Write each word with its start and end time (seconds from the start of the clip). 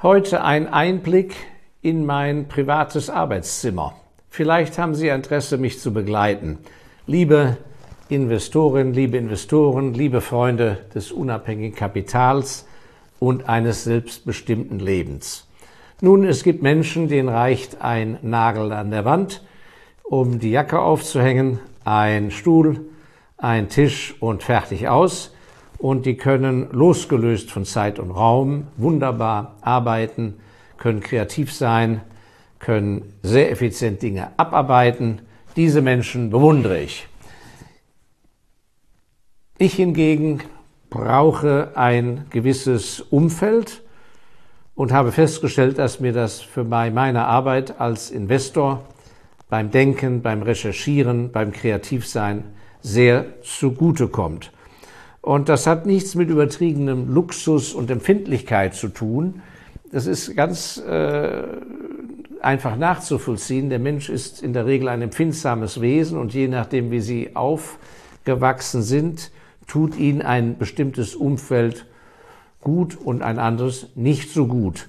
Heute 0.00 0.44
ein 0.44 0.72
Einblick 0.72 1.34
in 1.82 2.06
mein 2.06 2.46
privates 2.46 3.10
Arbeitszimmer. 3.10 3.96
Vielleicht 4.28 4.78
haben 4.78 4.94
Sie 4.94 5.08
Interesse, 5.08 5.58
mich 5.58 5.80
zu 5.80 5.92
begleiten. 5.92 6.58
Liebe 7.08 7.56
Investorinnen, 8.08 8.94
liebe 8.94 9.16
Investoren, 9.16 9.94
liebe 9.94 10.20
Freunde 10.20 10.78
des 10.94 11.10
unabhängigen 11.10 11.74
Kapitals 11.74 12.64
und 13.18 13.48
eines 13.48 13.82
selbstbestimmten 13.82 14.78
Lebens. 14.78 15.48
Nun, 16.00 16.24
es 16.24 16.44
gibt 16.44 16.62
Menschen, 16.62 17.08
denen 17.08 17.28
reicht 17.28 17.82
ein 17.82 18.18
Nagel 18.22 18.70
an 18.70 18.92
der 18.92 19.04
Wand, 19.04 19.42
um 20.04 20.38
die 20.38 20.52
Jacke 20.52 20.78
aufzuhängen, 20.78 21.58
ein 21.84 22.30
Stuhl, 22.30 22.82
ein 23.36 23.68
Tisch 23.68 24.14
und 24.20 24.44
fertig 24.44 24.86
aus 24.86 25.32
und 25.78 26.06
die 26.06 26.16
können 26.16 26.68
losgelöst 26.72 27.50
von 27.50 27.64
Zeit 27.64 27.98
und 27.98 28.10
Raum 28.10 28.66
wunderbar 28.76 29.56
arbeiten, 29.60 30.34
können 30.76 31.00
kreativ 31.00 31.52
sein, 31.52 32.00
können 32.58 33.14
sehr 33.22 33.50
effizient 33.50 34.02
Dinge 34.02 34.30
abarbeiten. 34.36 35.22
Diese 35.56 35.80
Menschen 35.80 36.30
bewundere 36.30 36.80
ich. 36.80 37.06
Ich 39.58 39.74
hingegen 39.74 40.40
brauche 40.90 41.72
ein 41.74 42.26
gewisses 42.30 43.00
Umfeld 43.00 43.82
und 44.74 44.92
habe 44.92 45.12
festgestellt, 45.12 45.78
dass 45.78 46.00
mir 46.00 46.12
das 46.12 46.40
für 46.40 46.64
meine 46.64 47.24
Arbeit 47.26 47.80
als 47.80 48.10
Investor 48.10 48.84
beim 49.48 49.70
Denken, 49.70 50.22
beim 50.22 50.42
Recherchieren, 50.42 51.32
beim 51.32 51.52
Kreativsein 51.52 52.44
sehr 52.80 53.42
zugutekommt. 53.42 54.52
Und 55.20 55.48
das 55.48 55.66
hat 55.66 55.86
nichts 55.86 56.14
mit 56.14 56.30
übertriebenem 56.30 57.12
Luxus 57.12 57.74
und 57.74 57.90
Empfindlichkeit 57.90 58.74
zu 58.74 58.88
tun. 58.88 59.42
Das 59.90 60.06
ist 60.06 60.36
ganz 60.36 60.78
äh, 60.78 61.42
einfach 62.40 62.76
nachzuvollziehen. 62.76 63.70
Der 63.70 63.78
Mensch 63.78 64.08
ist 64.08 64.42
in 64.42 64.52
der 64.52 64.66
Regel 64.66 64.88
ein 64.88 65.02
empfindsames 65.02 65.80
Wesen 65.80 66.18
und 66.18 66.34
je 66.34 66.48
nachdem, 66.48 66.90
wie 66.90 67.00
sie 67.00 67.34
aufgewachsen 67.34 68.82
sind, 68.82 69.30
tut 69.66 69.96
ihnen 69.98 70.22
ein 70.22 70.56
bestimmtes 70.56 71.14
Umfeld 71.14 71.86
gut 72.60 72.96
und 72.96 73.22
ein 73.22 73.38
anderes 73.38 73.88
nicht 73.94 74.30
so 74.30 74.46
gut. 74.46 74.88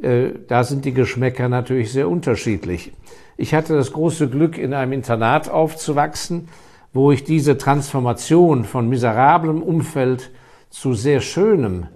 Äh, 0.00 0.30
da 0.48 0.64
sind 0.64 0.84
die 0.84 0.94
Geschmäcker 0.94 1.48
natürlich 1.48 1.92
sehr 1.92 2.08
unterschiedlich. 2.08 2.92
Ich 3.36 3.54
hatte 3.54 3.74
das 3.74 3.92
große 3.92 4.28
Glück, 4.28 4.58
in 4.58 4.74
einem 4.74 4.92
Internat 4.92 5.48
aufzuwachsen 5.48 6.48
wo 6.92 7.12
ich 7.12 7.24
diese 7.24 7.56
Transformation 7.56 8.64
von 8.64 8.88
miserablem 8.88 9.62
Umfeld 9.62 10.30
zu 10.70 10.94
sehr 10.94 11.20
schönem 11.20 11.86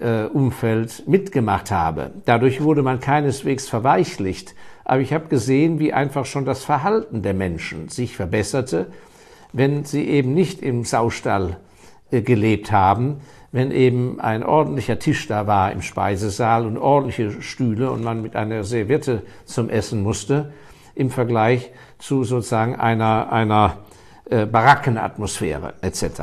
äh, 0.00 0.24
Umfeld 0.24 1.04
mitgemacht 1.06 1.70
habe. 1.70 2.12
Dadurch 2.24 2.62
wurde 2.62 2.82
man 2.82 3.00
keineswegs 3.00 3.68
verweichlicht, 3.68 4.54
aber 4.84 5.00
ich 5.00 5.12
habe 5.12 5.28
gesehen, 5.28 5.78
wie 5.78 5.92
einfach 5.92 6.26
schon 6.26 6.44
das 6.44 6.64
Verhalten 6.64 7.22
der 7.22 7.34
Menschen 7.34 7.88
sich 7.88 8.16
verbesserte, 8.16 8.86
wenn 9.52 9.84
sie 9.84 10.04
eben 10.04 10.34
nicht 10.34 10.62
im 10.62 10.84
Saustall 10.84 11.58
äh, 12.10 12.20
gelebt 12.20 12.70
haben, 12.70 13.16
wenn 13.52 13.70
eben 13.70 14.20
ein 14.20 14.42
ordentlicher 14.42 14.98
Tisch 14.98 15.26
da 15.28 15.46
war 15.46 15.72
im 15.72 15.82
Speisesaal 15.82 16.66
und 16.66 16.76
ordentliche 16.76 17.42
Stühle 17.42 17.90
und 17.90 18.04
man 18.04 18.22
mit 18.22 18.36
einer 18.36 18.64
Serviette 18.64 19.22
zum 19.44 19.70
Essen 19.70 20.02
musste, 20.02 20.52
im 20.94 21.10
Vergleich 21.10 21.70
zu 21.98 22.24
sozusagen 22.24 22.76
einer, 22.76 23.32
einer 23.32 23.78
äh, 24.30 24.46
Barackenatmosphäre 24.46 25.74
etc. 25.80 26.22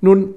Nun, 0.00 0.34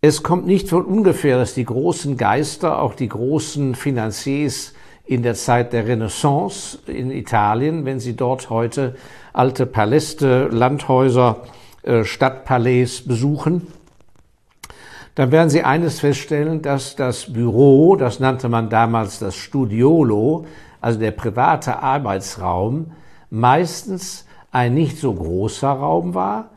es 0.00 0.22
kommt 0.22 0.46
nicht 0.46 0.68
von 0.68 0.84
ungefähr, 0.84 1.38
dass 1.38 1.54
die 1.54 1.64
großen 1.64 2.16
Geister, 2.16 2.80
auch 2.80 2.94
die 2.94 3.08
großen 3.08 3.74
Finanziers 3.74 4.74
in 5.04 5.22
der 5.22 5.34
Zeit 5.34 5.72
der 5.72 5.86
Renaissance 5.86 6.78
in 6.86 7.10
Italien, 7.10 7.84
wenn 7.84 8.00
sie 8.00 8.16
dort 8.16 8.50
heute 8.50 8.96
alte 9.32 9.66
Paläste, 9.66 10.48
Landhäuser, 10.48 11.42
äh, 11.82 12.04
Stadtpalais 12.04 13.02
besuchen, 13.06 13.68
dann 15.16 15.32
werden 15.32 15.48
Sie 15.48 15.62
eines 15.62 16.00
feststellen, 16.00 16.60
dass 16.60 16.94
das 16.94 17.32
Büro, 17.32 17.96
das 17.96 18.20
nannte 18.20 18.50
man 18.50 18.68
damals 18.68 19.18
das 19.18 19.34
Studiolo, 19.34 20.44
also 20.82 20.98
der 20.98 21.12
private 21.12 21.82
Arbeitsraum, 21.82 22.92
meistens 23.30 24.25
ein 24.56 24.72
nicht 24.72 24.96
so 24.96 25.12
großer 25.12 25.68
Raum 25.68 26.14
war, 26.14 26.48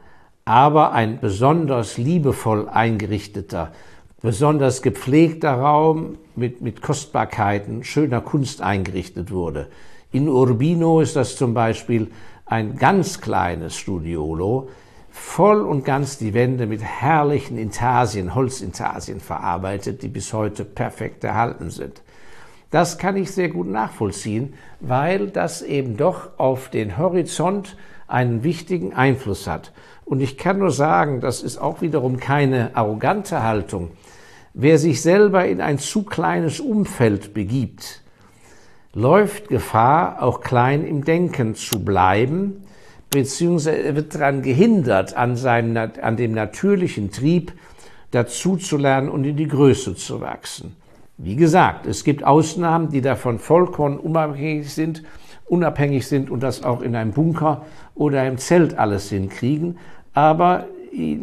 aber 0.46 0.94
ein 0.94 1.20
besonders 1.20 1.98
liebevoll 1.98 2.70
eingerichteter, 2.70 3.74
besonders 4.22 4.82
gepflegter 4.82 5.52
Raum 5.56 6.18
mit, 6.34 6.62
mit 6.62 6.82
Kostbarkeiten, 6.82 7.84
schöner 7.84 8.22
Kunst 8.22 8.62
eingerichtet 8.62 9.32
wurde. 9.32 9.68
In 10.14 10.30
Urbino 10.30 11.02
ist 11.02 11.18
das 11.18 11.36
zum 11.36 11.54
Beispiel 11.54 12.10
ein 12.46 12.78
ganz 12.78 13.20
kleines 13.20 13.76
Studiolo, 13.76 14.70
voll 15.12 15.60
und 15.60 15.84
ganz 15.84 16.18
die 16.18 16.34
Wände 16.34 16.68
mit 16.68 16.82
herrlichen 16.82 17.58
Intarsien, 17.58 18.34
Holzintarsien 18.34 19.20
verarbeitet, 19.20 20.04
die 20.04 20.08
bis 20.08 20.32
heute 20.32 20.64
perfekt 20.64 21.26
erhalten 21.26 21.70
sind. 21.70 22.02
Das 22.72 22.98
kann 22.98 23.18
ich 23.18 23.32
sehr 23.32 23.50
gut 23.50 23.68
nachvollziehen, 23.68 24.54
weil 24.80 25.28
das 25.28 25.62
eben 25.62 25.98
doch 25.98 26.38
auf 26.38 26.70
den 26.70 26.98
Horizont 26.98 27.76
einen 28.08 28.44
wichtigen 28.44 28.94
Einfluss 28.94 29.48
hat. 29.48 29.72
Und 30.06 30.22
ich 30.22 30.38
kann 30.38 30.60
nur 30.60 30.72
sagen, 30.72 31.22
das 31.22 31.42
ist 31.42 31.58
auch 31.58 31.82
wiederum 31.82 32.18
keine 32.18 32.76
arrogante 32.76 33.44
Haltung. 33.44 33.92
Wer 34.54 34.78
sich 34.78 35.02
selber 35.02 35.46
in 35.46 35.62
ein 35.62 35.78
zu 35.78 36.04
kleines 36.04 36.60
Umfeld 36.60 37.34
begibt, 37.34 38.02
läuft 38.94 39.50
Gefahr, 39.50 40.22
auch 40.22 40.42
klein 40.42 40.86
im 40.86 41.06
Denken 41.06 41.56
zu 41.56 41.84
bleiben, 41.84 42.64
beziehungsweise 43.10 43.96
wird 43.96 44.16
daran 44.16 44.42
gehindert, 44.42 45.16
an, 45.16 45.36
seinem, 45.36 45.92
an 46.02 46.18
dem 46.18 46.34
natürlichen 46.34 47.12
Trieb 47.12 47.54
dazu 48.12 48.58
zu 48.58 48.78
lernen 48.78 49.10
und 49.10 49.24
in 49.24 49.38
die 49.38 49.48
Größe 49.48 49.96
zu 49.96 50.22
wachsen. 50.22 50.76
Wie 51.22 51.36
gesagt, 51.36 51.86
es 51.86 52.06
gibt 52.06 52.24
Ausnahmen, 52.24 52.92
die 52.92 53.02
davon 53.02 53.40
vollkommen 53.40 54.00
unabhängig 54.00 54.74
sind, 54.74 55.04
unabhängig 55.48 56.08
sind 56.08 56.30
und 56.30 56.42
das 56.42 56.64
auch 56.64 56.82
in 56.82 56.96
einem 56.96 57.12
Bunker 57.12 57.66
oder 57.94 58.26
im 58.26 58.38
Zelt 58.38 58.78
alles 58.78 59.10
hinkriegen. 59.10 59.78
Aber 60.14 60.68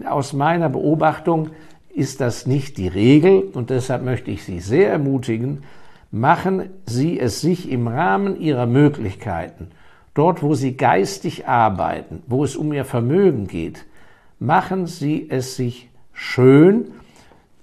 aus 0.06 0.34
meiner 0.34 0.68
Beobachtung 0.68 1.48
ist 1.94 2.20
das 2.20 2.46
nicht 2.46 2.76
die 2.76 2.88
Regel 2.88 3.44
und 3.54 3.70
deshalb 3.70 4.04
möchte 4.04 4.30
ich 4.30 4.44
Sie 4.44 4.60
sehr 4.60 4.90
ermutigen, 4.90 5.62
machen 6.10 6.68
Sie 6.84 7.18
es 7.18 7.40
sich 7.40 7.70
im 7.70 7.88
Rahmen 7.88 8.38
Ihrer 8.38 8.66
Möglichkeiten, 8.66 9.68
dort 10.12 10.42
wo 10.42 10.52
Sie 10.52 10.76
geistig 10.76 11.48
arbeiten, 11.48 12.22
wo 12.26 12.44
es 12.44 12.54
um 12.54 12.70
Ihr 12.74 12.84
Vermögen 12.84 13.46
geht, 13.46 13.86
machen 14.38 14.86
Sie 14.86 15.26
es 15.30 15.56
sich 15.56 15.88
schön 16.12 16.88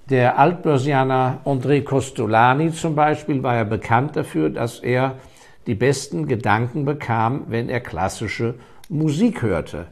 der 0.10 0.38
Altbörsianer 0.38 1.40
André 1.46 1.82
Costolani 1.82 2.72
zum 2.72 2.96
Beispiel 2.96 3.42
war 3.42 3.56
ja 3.56 3.64
bekannt 3.64 4.16
dafür, 4.16 4.50
dass 4.50 4.80
er 4.80 5.16
die 5.66 5.76
besten 5.76 6.28
Gedanken 6.28 6.84
bekam, 6.84 7.46
wenn 7.48 7.70
er 7.70 7.80
klassische 7.80 8.56
Musik 8.90 9.42
hörte. 9.42 9.88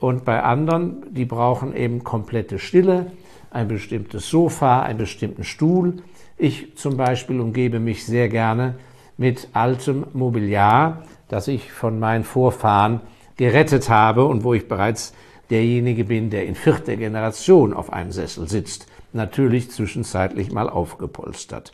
Und 0.00 0.24
bei 0.24 0.42
anderen, 0.42 1.14
die 1.14 1.26
brauchen 1.26 1.76
eben 1.76 2.04
komplette 2.04 2.58
Stille, 2.58 3.12
ein 3.50 3.68
bestimmtes 3.68 4.28
Sofa, 4.28 4.82
einen 4.82 4.98
bestimmten 4.98 5.44
Stuhl. 5.44 6.02
Ich 6.38 6.76
zum 6.76 6.96
Beispiel 6.96 7.38
umgebe 7.38 7.80
mich 7.80 8.06
sehr 8.06 8.28
gerne 8.28 8.76
mit 9.18 9.48
altem 9.52 10.06
Mobiliar, 10.14 11.02
das 11.28 11.48
ich 11.48 11.70
von 11.70 12.00
meinen 12.00 12.24
Vorfahren 12.24 13.00
gerettet 13.36 13.90
habe 13.90 14.24
und 14.24 14.42
wo 14.42 14.54
ich 14.54 14.68
bereits 14.68 15.14
derjenige 15.50 16.04
bin, 16.04 16.30
der 16.30 16.46
in 16.46 16.54
vierter 16.54 16.96
Generation 16.96 17.74
auf 17.74 17.92
einem 17.92 18.10
Sessel 18.10 18.48
sitzt 18.48 18.86
natürlich 19.14 19.70
zwischenzeitlich 19.70 20.52
mal 20.52 20.68
aufgepolstert. 20.68 21.72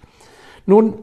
Nun, 0.67 0.99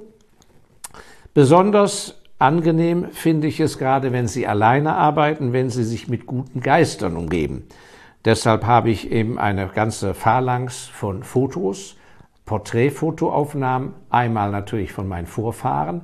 besonders 1.34 2.22
angenehm 2.40 3.10
finde 3.12 3.48
ich 3.48 3.60
es 3.60 3.78
gerade, 3.78 4.12
wenn 4.12 4.28
Sie 4.28 4.48
alleine 4.48 4.96
arbeiten, 4.96 5.54
wenn 5.54 5.70
Sie 5.70 5.84
sich 5.84 6.08
mit 6.08 6.26
guten 6.26 6.62
Geistern 6.62 7.18
umgeben. 7.18 7.68
Deshalb 8.26 8.66
habe 8.66 8.90
ich 8.90 9.12
eben 9.12 9.40
eine 9.40 9.68
ganze 9.68 10.14
Phalanx 10.14 10.88
von 10.88 11.24
Fotos, 11.24 11.96
Porträtfotoaufnahmen, 12.46 13.94
einmal 14.10 14.52
natürlich 14.52 14.92
von 14.92 15.08
meinen 15.08 15.28
Vorfahren, 15.28 16.02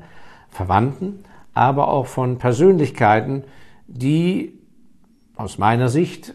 Verwandten, 0.50 1.24
aber 1.53 1.88
auch 1.88 2.07
von 2.07 2.38
Persönlichkeiten, 2.38 3.44
die 3.88 4.59
aus 5.36 5.57
meiner 5.57 5.89
Sicht 5.89 6.33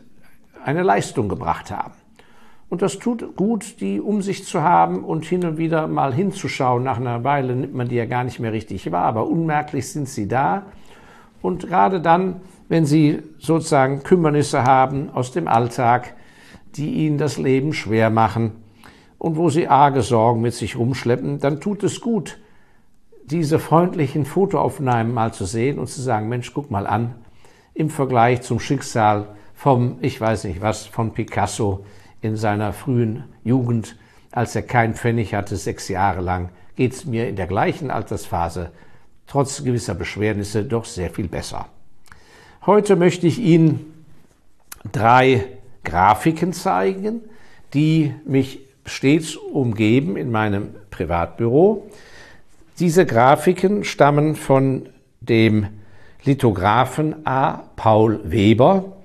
eine 0.65 0.83
Leistung 0.83 1.29
gebracht 1.29 1.71
haben. 1.71 1.94
Und 2.70 2.82
das 2.82 2.99
tut 2.99 3.37
gut, 3.37 3.81
die 3.81 4.00
um 4.00 4.20
sich 4.20 4.44
zu 4.44 4.62
haben 4.62 5.05
und 5.05 5.25
hin 5.25 5.44
und 5.44 5.56
wieder 5.56 5.87
mal 5.87 6.12
hinzuschauen. 6.12 6.82
Nach 6.82 6.99
einer 6.99 7.25
Weile 7.25 7.56
nimmt 7.56 7.75
man 7.75 7.88
die 7.88 7.97
ja 7.97 8.05
gar 8.05 8.25
nicht 8.25 8.41
mehr 8.41 8.53
richtig 8.53 8.91
wahr, 8.93 9.05
aber 9.05 9.26
unmerklich 9.26 9.91
sind 9.91 10.09
sie 10.09 10.29
da. 10.29 10.67
Und 11.41 11.69
gerade 11.69 12.00
dann, 12.00 12.41
wenn 12.69 12.85
sie 12.85 13.23
sozusagen 13.38 14.03
Kümmernisse 14.03 14.65
haben 14.65 15.09
aus 15.11 15.32
dem 15.32 15.49
Alltag, 15.49 16.15
die 16.75 17.06
ihnen 17.06 17.17
das 17.17 17.38
Leben 17.38 17.73
schwer 17.73 18.11
machen 18.11 18.53
und 19.17 19.37
wo 19.37 19.49
Sie 19.49 19.69
arge 19.69 20.03
Sorgen 20.03 20.43
mit 20.43 20.55
sich 20.55 20.76
rumschleppen, 20.76 21.41
dann 21.41 21.61
tut 21.61 21.82
es 21.82 22.00
gut, 22.00 22.38
diese 23.25 23.59
freundlichen 23.59 24.25
Fotoaufnahmen 24.25 25.12
mal 25.12 25.32
zu 25.32 25.44
sehen 25.44 25.79
und 25.79 25.88
zu 25.88 26.00
sagen, 26.00 26.29
Mensch, 26.29 26.53
guck 26.55 26.70
mal 26.70 26.87
an, 26.87 27.15
im 27.75 27.91
Vergleich 27.91 28.43
zum 28.43 28.61
Schicksal 28.61 29.37
vom, 29.55 29.99
ich 30.00 30.20
weiß 30.20 30.44
nicht 30.44 30.61
was, 30.61 30.87
von 30.87 31.12
Picasso 31.12 31.85
in 32.20 32.37
seiner 32.37 32.73
frühen 32.73 33.25
Jugend, 33.44 33.97
als 34.32 34.55
er 34.55 34.62
kein 34.62 34.94
Pfennig 34.94 35.35
hatte, 35.35 35.56
sechs 35.56 35.88
Jahre 35.88 36.20
lang, 36.20 36.50
geht 36.76 36.93
es 36.93 37.05
mir 37.05 37.29
in 37.29 37.37
der 37.37 37.47
gleichen 37.47 37.91
Altersphase, 37.91 38.70
trotz 39.26 39.62
gewisser 39.65 39.94
Beschwernisse, 39.94 40.65
doch 40.65 40.85
sehr 40.85 41.11
viel 41.11 41.29
besser. 41.29 41.67
Heute 42.67 42.97
möchte 42.97 43.26
ich 43.26 43.38
Ihnen 43.38 44.05
drei 44.93 45.47
Grafiken 45.85 46.53
zeigen, 46.53 47.23
die 47.75 48.15
mich 48.25 48.61
stets 48.85 49.37
umgeben 49.37 50.17
in 50.17 50.31
meinem 50.31 50.75
Privatbüro. 50.91 51.88
Diese 52.79 53.06
Grafiken 53.06 53.85
stammen 53.85 54.37
von 54.37 54.88
dem 55.20 55.67
Lithografen 56.25 57.26
A. 57.26 57.62
Paul 57.76 58.20
Weber. 58.25 58.97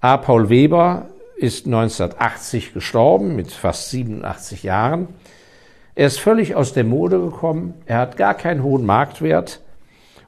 A. 0.00 0.16
Paul 0.16 0.48
Weber 0.48 1.08
ist 1.40 1.66
1980 1.66 2.74
gestorben 2.74 3.34
mit 3.34 3.50
fast 3.50 3.90
87 3.90 4.62
Jahren. 4.62 5.08
Er 5.94 6.06
ist 6.06 6.20
völlig 6.20 6.54
aus 6.54 6.72
der 6.72 6.84
Mode 6.84 7.18
gekommen. 7.18 7.74
Er 7.86 7.98
hat 7.98 8.16
gar 8.16 8.34
keinen 8.34 8.62
hohen 8.62 8.84
Marktwert. 8.84 9.60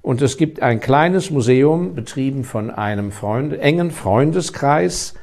Und 0.01 0.23
es 0.23 0.37
gibt 0.37 0.63
ein 0.63 0.81
kleines 0.81 1.31
Museum, 1.31 1.95
betrieben 1.95 2.45
von 2.45 2.71
einem 2.71 3.13
Freund, 3.13 3.53
engen 3.53 3.91
Freundeskreis 3.91 5.15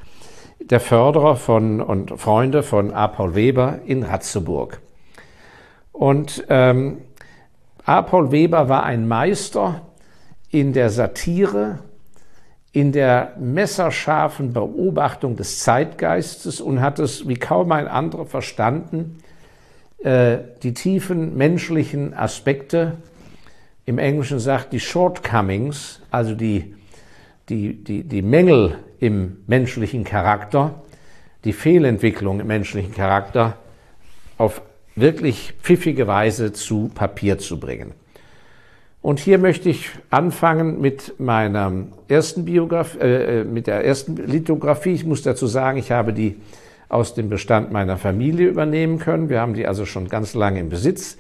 der 0.60 0.80
Förderer 0.80 1.36
von, 1.36 1.82
und 1.82 2.20
Freunde 2.20 2.64
von 2.64 2.94
A. 2.94 3.08
Paul 3.08 3.36
Weber 3.36 3.80
in 3.86 4.04
Ratzeburg. 4.04 4.80
Und 5.92 6.46
ähm, 6.50 7.00
A. 7.84 8.04
Paul 8.04 8.32
Weber 8.32 8.70
war 8.70 8.84
ein 8.84 9.08
Meister 9.08 9.82
in 10.50 10.74
der 10.74 10.90
Satire, 10.92 11.80
in 12.72 12.92
der 12.92 13.34
messerscharfen 13.40 14.54
Beobachtung 14.54 15.36
des 15.36 15.60
Zeitgeistes 15.60 16.62
und 16.62 16.82
hat 16.82 17.00
es 17.00 17.28
wie 17.28 17.36
kaum 17.36 17.72
ein 17.72 17.88
anderer 17.88 18.26
verstanden, 18.26 19.18
äh, 20.04 20.38
die 20.64 20.74
tiefen 20.74 21.36
menschlichen 21.36 22.14
Aspekte, 22.14 22.98
im 23.86 23.98
Englischen 23.98 24.40
sagt 24.40 24.72
die 24.72 24.80
Shortcomings, 24.80 26.00
also 26.12 26.36
die, 26.36 26.76
die, 27.50 27.84
die, 27.84 28.04
die 28.04 28.22
Mängel 28.22 28.78
im 29.00 29.38
menschlichen 29.48 30.04
Charakter, 30.04 30.84
die 31.44 31.54
Fehlentwicklung 31.54 32.40
im 32.40 32.48
menschlichen 32.48 32.94
Charakter 32.94 33.58
auf 34.38 34.62
wirklich 34.96 35.54
pfiffige 35.64 36.06
Weise 36.06 36.54
zu 36.54 36.92
Papier 36.94 37.40
zu 37.40 37.60
bringen. 37.60 37.94
Und 39.02 39.20
hier 39.20 39.38
möchte 39.38 39.70
ich 39.70 39.92
anfangen 40.10 40.82
mit 40.82 41.20
meiner 41.20 41.72
ersten 42.10 42.44
Biografie, 42.46 43.00
äh, 43.00 43.42
äh, 43.42 43.44
mit 43.46 43.68
der 43.68 43.86
ersten 43.86 44.18
Lithografie. 44.18 44.92
Ich 44.92 45.06
muss 45.06 45.24
dazu 45.24 45.48
sagen, 45.48 45.78
ich 45.78 45.92
habe 45.92 46.12
die 46.12 46.36
aus 46.90 47.14
dem 47.14 47.30
Bestand 47.30 47.72
meiner 47.72 47.98
Familie 47.98 48.50
übernehmen 48.50 49.00
können. 49.00 49.30
Wir 49.30 49.40
haben 49.40 49.54
die 49.54 49.68
also 49.68 49.86
schon 49.86 50.10
ganz 50.10 50.34
lange 50.34 50.60
im 50.60 50.70
Besitz. 50.70 51.18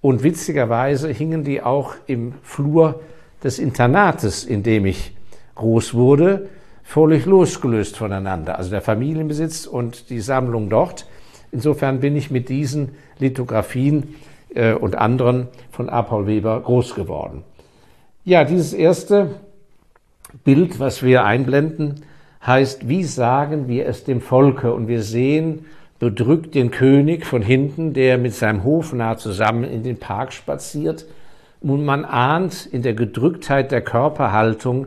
Und 0.00 0.24
witzigerweise 0.24 1.10
hingen 1.10 1.44
die 1.44 1.62
auch 1.62 1.94
im 2.06 2.34
Flur 2.42 3.00
des 3.44 3.60
Internates, 3.60 4.44
in 4.44 4.64
dem 4.64 4.84
ich 4.86 5.14
groß 5.54 5.94
wurde, 5.94 6.48
völlig 6.82 7.24
losgelöst 7.26 7.96
voneinander. 7.96 8.58
Also 8.58 8.70
der 8.70 8.80
Familienbesitz 8.80 9.66
und 9.66 10.10
die 10.10 10.20
Sammlung 10.20 10.68
dort. 10.68 11.06
Insofern 11.52 12.00
bin 12.00 12.16
ich 12.16 12.30
mit 12.32 12.48
diesen 12.48 12.96
Lithografien 13.18 14.14
äh, 14.54 14.74
und 14.74 14.96
anderen 14.96 15.48
von 15.70 15.88
A. 15.88 16.02
Paul 16.02 16.26
Weber 16.26 16.60
groß 16.60 16.94
geworden. 16.94 17.44
Ja, 18.24 18.44
dieses 18.44 18.72
erste 18.72 19.30
Bild, 20.44 20.80
was 20.80 21.02
wir 21.02 21.24
einblenden, 21.24 22.02
heißt, 22.46 22.88
wie 22.88 23.04
sagen 23.04 23.68
wir 23.68 23.86
es 23.86 24.04
dem 24.04 24.20
Volke? 24.20 24.72
Und 24.72 24.88
wir 24.88 25.02
sehen 25.02 25.66
bedrückt 25.98 26.54
den 26.54 26.70
König 26.70 27.26
von 27.26 27.42
hinten, 27.42 27.92
der 27.92 28.18
mit 28.18 28.34
seinem 28.34 28.64
Hofnarr 28.64 29.18
zusammen 29.18 29.64
in 29.64 29.82
den 29.82 29.98
Park 29.98 30.32
spaziert. 30.32 31.06
Und 31.60 31.84
man 31.84 32.04
ahnt 32.04 32.66
in 32.66 32.82
der 32.82 32.94
Gedrücktheit 32.94 33.70
der 33.70 33.82
Körperhaltung, 33.82 34.86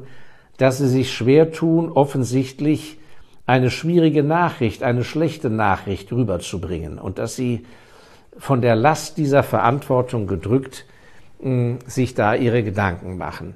dass 0.58 0.78
sie 0.78 0.88
sich 0.88 1.14
schwer 1.14 1.52
tun, 1.52 1.90
offensichtlich 1.92 2.98
eine 3.46 3.70
schwierige 3.70 4.24
Nachricht, 4.24 4.84
eine 4.84 5.04
schlechte 5.04 5.50
Nachricht 5.50 6.12
rüberzubringen 6.12 6.98
und 6.98 7.20
dass 7.20 7.36
sie 7.36 7.66
von 8.38 8.62
der 8.62 8.76
Last 8.76 9.18
dieser 9.18 9.44
Verantwortung 9.44 10.28
gedrückt 10.28 10.86
sich 11.86 12.16
da 12.16 12.34
ihre 12.34 12.64
Gedanken 12.64 13.18
machen. 13.18 13.56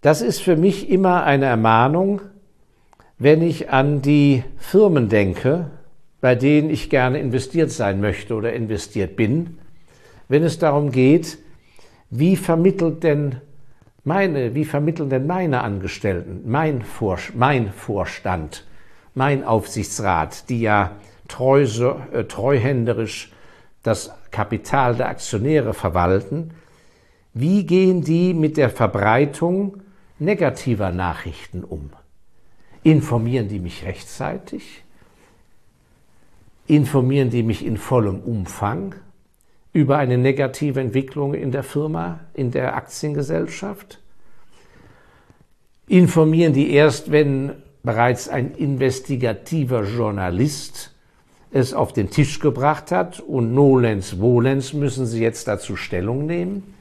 Das 0.00 0.20
ist 0.20 0.40
für 0.40 0.56
mich 0.56 0.90
immer 0.90 1.24
eine 1.24 1.46
Ermahnung, 1.46 2.20
wenn 3.18 3.42
ich 3.42 3.70
an 3.70 4.02
die 4.02 4.44
Firmen 4.58 5.08
denke, 5.08 5.70
bei 6.20 6.34
denen 6.34 6.68
ich 6.68 6.90
gerne 6.90 7.20
investiert 7.20 7.70
sein 7.70 8.00
möchte 8.00 8.34
oder 8.34 8.52
investiert 8.52 9.16
bin, 9.16 9.58
wenn 10.28 10.42
es 10.42 10.58
darum 10.58 10.90
geht, 10.90 11.38
wie 12.10 12.36
vermittelt 12.36 13.02
denn 13.02 13.36
meine, 14.04 14.54
wie 14.54 14.64
vermitteln 14.64 15.10
denn 15.10 15.26
meine 15.26 15.62
Angestellten, 15.62 16.42
mein, 16.44 16.82
Vor 16.82 17.18
mein 17.34 17.72
Vorstand, 17.72 18.66
mein 19.14 19.44
Aufsichtsrat, 19.44 20.48
die 20.48 20.60
ja 20.60 20.92
äh, 21.28 22.24
treuhänderisch 22.24 23.32
das 23.82 24.12
Kapital 24.30 24.96
der 24.96 25.08
Aktionäre 25.08 25.74
verwalten, 25.74 26.52
wie 27.34 27.66
gehen 27.66 28.02
die 28.02 28.32
mit 28.32 28.56
der 28.56 28.70
Verbreitung 28.70 29.82
negativer 30.18 30.90
Nachrichten 30.92 31.64
um? 31.64 31.90
Informieren 32.82 33.48
die 33.48 33.58
mich 33.58 33.84
rechtzeitig? 33.84 34.84
Informieren 36.66 37.30
die 37.30 37.42
mich 37.42 37.64
in 37.64 37.76
vollem 37.76 38.20
Umfang 38.20 38.94
über 39.72 39.98
eine 39.98 40.16
negative 40.16 40.80
Entwicklung 40.80 41.34
in 41.34 41.50
der 41.50 41.64
Firma, 41.64 42.20
in 42.32 42.52
der 42.52 42.76
Aktiengesellschaft? 42.76 44.00
Informieren 45.88 46.52
die 46.52 46.70
erst, 46.70 47.10
wenn 47.10 47.56
bereits 47.82 48.28
ein 48.28 48.54
investigativer 48.54 49.84
Journalist 49.84 50.93
es 51.54 51.72
auf 51.72 51.92
den 51.92 52.10
Tisch 52.10 52.40
gebracht 52.40 52.90
hat 52.90 53.20
und 53.20 53.54
nolens 53.54 54.18
volens 54.18 54.72
müssen 54.72 55.06
Sie 55.06 55.22
jetzt 55.22 55.46
dazu 55.46 55.76
Stellung 55.76 56.26
nehmen? 56.26 56.74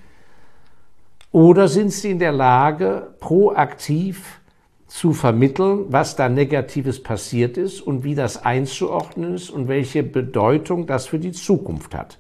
Oder 1.31 1.67
sind 1.67 1.91
Sie 1.91 2.09
in 2.09 2.17
der 2.17 2.31
Lage, 2.31 3.13
proaktiv 3.19 4.41
zu 4.87 5.13
vermitteln, 5.13 5.85
was 5.89 6.15
da 6.15 6.27
Negatives 6.27 7.03
passiert 7.03 7.55
ist 7.55 7.81
und 7.81 8.03
wie 8.03 8.15
das 8.15 8.43
einzuordnen 8.43 9.35
ist 9.35 9.51
und 9.51 9.67
welche 9.67 10.01
Bedeutung 10.01 10.87
das 10.87 11.05
für 11.05 11.19
die 11.19 11.33
Zukunft 11.33 11.93
hat? 11.93 12.17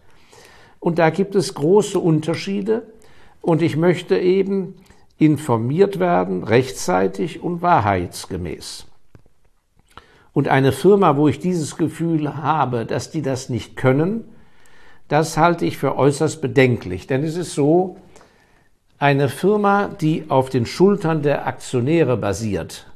Und 0.79 0.99
da 0.99 1.09
gibt 1.09 1.33
es 1.33 1.55
große 1.55 1.97
Unterschiede 1.97 2.83
und 3.41 3.63
ich 3.63 3.77
möchte 3.77 4.19
eben 4.19 4.75
informiert 5.17 5.97
werden, 5.97 6.43
rechtzeitig 6.43 7.41
und 7.41 7.63
wahrheitsgemäß. 7.63 8.85
Und 10.33 10.47
eine 10.47 10.71
Firma, 10.71 11.15
wo 11.15 11.27
ich 11.27 11.39
dieses 11.39 11.77
Gefühl 11.77 12.35
habe, 12.35 12.85
dass 12.85 13.11
die 13.11 13.21
das 13.21 13.49
nicht 13.49 13.77
können, 13.77 14.25
das 15.07 15.37
halte 15.37 15.65
ich 15.65 15.77
für 15.77 15.95
äußerst 15.95 16.41
bedenklich. 16.41 17.05
Denn 17.07 17.23
es 17.23 17.37
ist 17.37 17.53
so, 17.53 17.97
eine 18.97 19.29
Firma, 19.29 19.89
die 19.89 20.25
auf 20.29 20.49
den 20.49 20.65
Schultern 20.65 21.21
der 21.21 21.45
Aktionäre 21.45 22.17
basiert, 22.17 22.87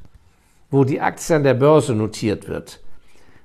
wo 0.72 0.84
die 0.84 1.01
Aktie 1.01 1.36
an 1.36 1.44
der 1.44 1.53
Börse 1.53 1.94
notiert 1.94 2.48
wird, 2.48 2.79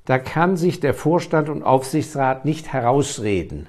da 0.04 0.18
kann 0.18 0.56
sich 0.56 0.80
der 0.80 0.94
Vorstand 0.94 1.48
und 1.48 1.62
Aufsichtsrat 1.62 2.44
nicht 2.44 2.72
herausreden. 2.72 3.66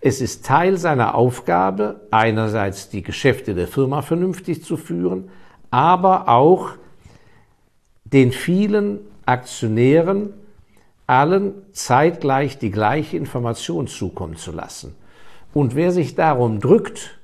Es 0.00 0.20
ist 0.20 0.46
Teil 0.46 0.76
seiner 0.76 1.14
Aufgabe, 1.14 2.00
einerseits 2.10 2.88
die 2.88 3.02
Geschäfte 3.02 3.54
der 3.54 3.66
Firma 3.66 4.02
vernünftig 4.02 4.62
zu 4.62 4.76
führen, 4.76 5.30
aber 5.70 6.28
auch 6.28 6.70
den 8.04 8.30
vielen 8.30 9.00
Aktionären 9.28 10.32
allen 11.06 11.52
zeitgleich 11.72 12.58
die 12.58 12.70
gleiche 12.70 13.16
Information 13.16 13.86
zukommen 13.86 14.36
zu 14.36 14.52
lassen. 14.52 14.94
Und 15.52 15.74
wer 15.74 15.92
sich 15.92 16.14
darum 16.14 16.60
drückt, 16.60 17.18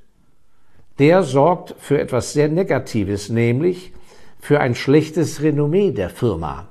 der 0.99 1.23
sorgt 1.23 1.75
für 1.79 1.99
etwas 1.99 2.33
sehr 2.33 2.49
Negatives, 2.49 3.29
nämlich 3.29 3.93
für 4.39 4.61
ein 4.61 4.75
schlechtes 4.75 5.43
Renommee 5.43 5.91
der 5.91 6.11
Firma. 6.11 6.69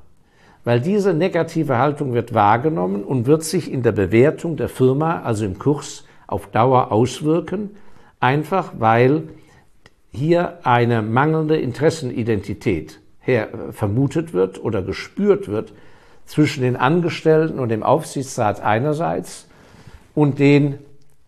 Weil 0.64 0.80
diese 0.80 1.14
negative 1.14 1.78
Haltung 1.78 2.14
wird 2.14 2.34
wahrgenommen 2.34 3.04
und 3.04 3.26
wird 3.26 3.44
sich 3.44 3.72
in 3.72 3.84
der 3.84 3.92
Bewertung 3.92 4.56
der 4.56 4.70
Firma, 4.70 5.22
also 5.22 5.46
im 5.46 5.60
Kurs, 5.60 6.06
auf 6.26 6.48
Dauer 6.48 6.92
auswirken, 6.92 7.72
einfach 8.20 8.74
weil 8.78 9.24
hier 10.12 10.60
eine 10.64 11.02
mangelnde 11.02 11.58
Interessenidentität 11.58 13.03
her, 13.24 13.50
vermutet 13.72 14.34
wird 14.34 14.64
oder 14.64 14.82
gespürt 14.82 15.48
wird, 15.48 15.74
zwischen 16.26 16.62
den 16.62 16.76
Angestellten 16.76 17.60
und 17.60 17.70
dem 17.70 17.84
Aufsichtsrat 17.84 18.62
einerseits 18.62 19.48
und 20.16 20.40
den 20.40 20.80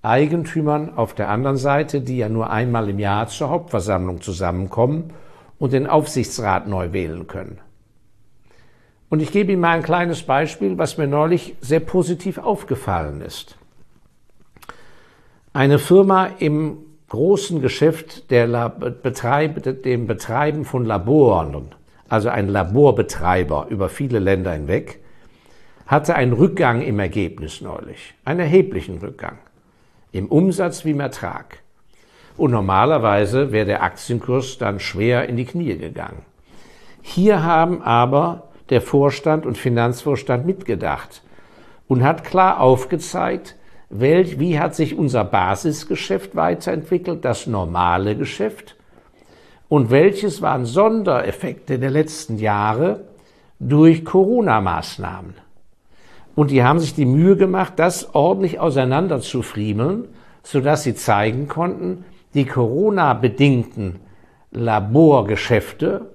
Eigentümern 0.01 0.95
auf 0.95 1.13
der 1.13 1.29
anderen 1.29 1.57
Seite, 1.57 2.01
die 2.01 2.17
ja 2.17 2.29
nur 2.29 2.49
einmal 2.49 2.89
im 2.89 2.99
Jahr 2.99 3.27
zur 3.27 3.49
Hauptversammlung 3.49 4.21
zusammenkommen 4.21 5.11
und 5.57 5.73
den 5.73 5.87
Aufsichtsrat 5.87 6.67
neu 6.67 6.93
wählen 6.93 7.27
können. 7.27 7.59
Und 9.09 9.21
ich 9.21 9.31
gebe 9.31 9.51
Ihnen 9.51 9.61
mal 9.61 9.77
ein 9.77 9.83
kleines 9.83 10.23
Beispiel, 10.23 10.77
was 10.77 10.97
mir 10.97 11.07
neulich 11.07 11.55
sehr 11.61 11.79
positiv 11.79 12.37
aufgefallen 12.37 13.21
ist. 13.21 13.57
Eine 15.53 15.79
Firma 15.79 16.27
im 16.39 16.77
großen 17.09 17.61
Geschäft 17.61 18.29
der 18.29 18.69
Betreib, 18.69 19.83
dem 19.83 20.07
Betreiben 20.07 20.65
von 20.65 20.85
Laboren, 20.85 21.73
also 22.09 22.29
ein 22.29 22.47
Laborbetreiber 22.47 23.67
über 23.69 23.89
viele 23.89 24.19
Länder 24.19 24.53
hinweg, 24.53 25.00
hatte 25.88 26.15
einen 26.15 26.33
Rückgang 26.33 26.81
im 26.81 27.00
Ergebnis 27.00 27.62
neulich, 27.62 28.13
einen 28.25 28.39
erheblichen 28.39 28.97
Rückgang, 28.97 29.38
im 30.12 30.27
Umsatz 30.27 30.85
wie 30.85 30.91
im 30.91 31.00
Ertrag. 31.00 31.59
Und 32.38 32.51
normalerweise 32.51 33.51
wäre 33.51 33.65
der 33.65 33.83
Aktienkurs 33.83 34.57
dann 34.57 34.79
schwer 34.79 35.29
in 35.29 35.38
die 35.38 35.45
Knie 35.45 35.77
gegangen. 35.77 36.24
Hier 37.01 37.43
haben 37.43 37.81
aber 37.81 38.50
der 38.69 38.81
Vorstand 38.81 39.45
und 39.45 39.57
Finanzvorstand 39.57 40.45
mitgedacht 40.45 41.21
und 41.88 42.03
hat 42.03 42.24
klar 42.24 42.59
aufgezeigt, 42.59 43.55
welch, 43.89 44.39
wie 44.39 44.59
hat 44.59 44.75
sich 44.75 44.97
unser 44.97 45.24
Basisgeschäft 45.24 46.35
weiterentwickelt, 46.35 47.24
das 47.24 47.45
normale 47.45 48.15
Geschäft, 48.15 48.75
und 49.69 49.89
welches 49.89 50.41
waren 50.41 50.65
Sondereffekte 50.65 51.79
der 51.79 51.89
letzten 51.91 52.38
Jahre 52.38 53.01
durch 53.60 54.05
Corona-Maßnahmen. 54.05 55.34
Und 56.36 56.51
die 56.51 56.63
haben 56.63 56.79
sich 56.79 56.93
die 56.93 57.05
Mühe 57.05 57.38
gemacht, 57.38 57.74
das 57.77 58.13
ordentlich 58.13 58.60
auseinanderzufriemeln, 58.60 60.10
sodass 60.43 60.84
sie 60.84 60.95
zeigen 60.95 61.48
konnten, 61.48 62.05
die 62.34 62.45
Corona-bedingten 62.45 64.00
Laborgeschäfte 64.51 66.10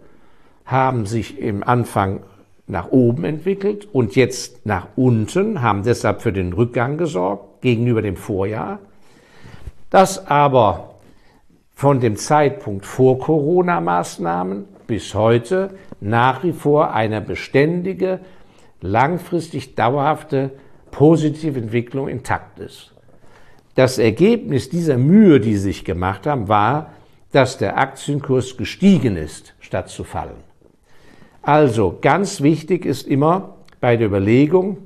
haben 0.66 1.06
sich 1.06 1.38
im 1.38 1.64
Anfang 1.64 2.20
nach 2.66 2.90
oben 2.90 3.24
entwickelt 3.24 3.88
und 3.92 4.14
jetzt 4.14 4.64
nach 4.64 4.86
unten, 4.96 5.62
haben 5.62 5.82
deshalb 5.82 6.22
für 6.22 6.32
den 6.32 6.52
Rückgang 6.52 6.98
gesorgt 6.98 7.62
gegenüber 7.62 8.02
dem 8.02 8.16
Vorjahr. 8.16 8.78
Das 9.88 10.26
aber 10.28 10.89
von 11.80 11.98
dem 11.98 12.16
Zeitpunkt 12.16 12.84
vor 12.84 13.18
Corona-Maßnahmen 13.18 14.66
bis 14.86 15.14
heute 15.14 15.70
nach 15.98 16.44
wie 16.44 16.52
vor 16.52 16.92
eine 16.92 17.22
beständige, 17.22 18.20
langfristig 18.82 19.76
dauerhafte 19.76 20.50
positive 20.90 21.58
Entwicklung 21.58 22.08
intakt 22.08 22.58
ist. 22.58 22.92
Das 23.76 23.96
Ergebnis 23.96 24.68
dieser 24.68 24.98
Mühe, 24.98 25.40
die 25.40 25.54
sie 25.54 25.72
sich 25.72 25.86
gemacht 25.86 26.26
haben, 26.26 26.48
war, 26.48 26.92
dass 27.32 27.56
der 27.56 27.78
Aktienkurs 27.78 28.58
gestiegen 28.58 29.16
ist, 29.16 29.54
statt 29.58 29.88
zu 29.88 30.04
fallen. 30.04 30.44
Also 31.40 31.96
ganz 32.02 32.42
wichtig 32.42 32.84
ist 32.84 33.08
immer 33.08 33.56
bei 33.80 33.96
der 33.96 34.08
Überlegung, 34.08 34.76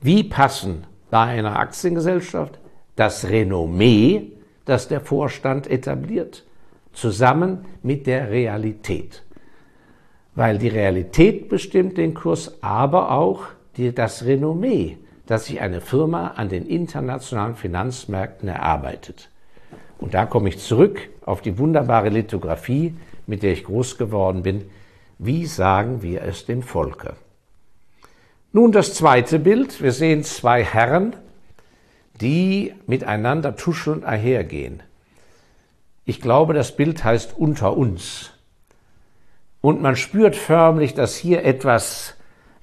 wie 0.00 0.22
passen 0.22 0.86
bei 1.10 1.24
einer 1.24 1.58
Aktiengesellschaft 1.58 2.60
das 2.94 3.28
Renommee, 3.28 4.30
das 4.64 4.88
der 4.88 5.00
Vorstand 5.00 5.68
etabliert, 5.68 6.44
zusammen 6.92 7.64
mit 7.82 8.06
der 8.06 8.30
Realität. 8.30 9.22
Weil 10.34 10.58
die 10.58 10.68
Realität 10.68 11.48
bestimmt 11.48 11.98
den 11.98 12.14
Kurs, 12.14 12.62
aber 12.62 13.10
auch 13.10 13.44
die, 13.76 13.94
das 13.94 14.24
Renommee, 14.24 14.98
das 15.26 15.46
sich 15.46 15.60
eine 15.60 15.80
Firma 15.80 16.28
an 16.36 16.48
den 16.48 16.66
internationalen 16.66 17.54
Finanzmärkten 17.54 18.48
erarbeitet. 18.48 19.28
Und 19.98 20.14
da 20.14 20.26
komme 20.26 20.48
ich 20.48 20.58
zurück 20.58 21.08
auf 21.24 21.42
die 21.42 21.58
wunderbare 21.58 22.08
Lithografie, 22.08 22.94
mit 23.26 23.42
der 23.42 23.52
ich 23.52 23.64
groß 23.64 23.98
geworden 23.98 24.42
bin, 24.42 24.64
wie 25.18 25.46
sagen 25.46 26.02
wir 26.02 26.22
es 26.22 26.46
dem 26.46 26.62
Volke? 26.62 27.14
Nun 28.52 28.72
das 28.72 28.94
zweite 28.94 29.38
Bild. 29.38 29.80
Wir 29.80 29.92
sehen 29.92 30.24
zwei 30.24 30.64
Herren, 30.64 31.14
die 32.22 32.74
miteinander 32.86 33.56
tuschelnd 33.56 34.04
einhergehen. 34.04 34.82
Ich 36.04 36.20
glaube, 36.20 36.54
das 36.54 36.76
Bild 36.76 37.04
heißt 37.04 37.36
unter 37.36 37.76
uns. 37.76 38.30
Und 39.60 39.82
man 39.82 39.96
spürt 39.96 40.34
förmlich, 40.36 40.94
dass 40.94 41.16
hier 41.16 41.44
etwas 41.44 42.14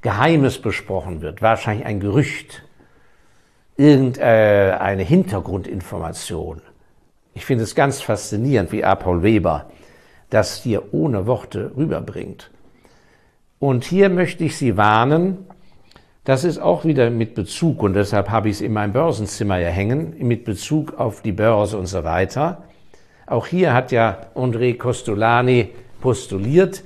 Geheimes 0.02 0.60
besprochen 0.62 1.22
wird, 1.22 1.42
wahrscheinlich 1.42 1.86
ein 1.86 2.00
Gerücht, 2.00 2.64
irgendeine 3.78 5.04
Hintergrundinformation. 5.04 6.62
Ich 7.34 7.46
finde 7.46 7.64
es 7.64 7.76
ganz 7.76 8.02
faszinierend, 8.02 8.72
wie 8.72 8.84
A. 8.84 8.96
Paul 8.96 9.24
Weber 9.24 9.70
das 10.30 10.62
hier 10.62 10.94
ohne 10.94 11.26
Worte 11.26 11.72
rüberbringt. 11.76 12.52
Und 13.60 13.84
hier 13.84 14.10
möchte 14.10 14.44
ich 14.44 14.58
Sie 14.58 14.78
warnen, 14.78 15.46
das 16.30 16.44
ist 16.44 16.60
auch 16.60 16.86
wieder 16.86 17.10
mit 17.10 17.34
Bezug, 17.34 17.82
und 17.82 17.96
deshalb 17.96 18.30
habe 18.30 18.50
ich 18.50 18.58
es 18.58 18.62
in 18.62 18.72
meinem 18.72 18.94
Börsenzimmer 18.94 19.58
ja 19.58 19.70
hängen, 19.70 20.14
mit 20.20 20.46
Bezug 20.46 21.00
auf 21.00 21.24
die 21.24 21.32
Börse 21.32 21.76
und 21.76 21.88
so 21.88 22.04
weiter. 22.04 22.66
Auch 23.26 23.48
hier 23.48 23.74
hat 23.74 23.92
ja 23.92 24.28
André 24.36 24.78
Costolani 24.78 25.70
postuliert, 26.00 26.84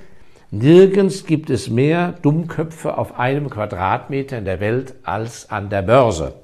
nirgends 0.50 1.26
gibt 1.26 1.50
es 1.50 1.70
mehr 1.70 2.14
Dummköpfe 2.22 2.98
auf 2.98 3.20
einem 3.20 3.50
Quadratmeter 3.50 4.38
in 4.38 4.46
der 4.46 4.62
Welt 4.62 4.96
als 5.04 5.50
an 5.50 5.70
der 5.70 5.82
Börse. 5.82 6.36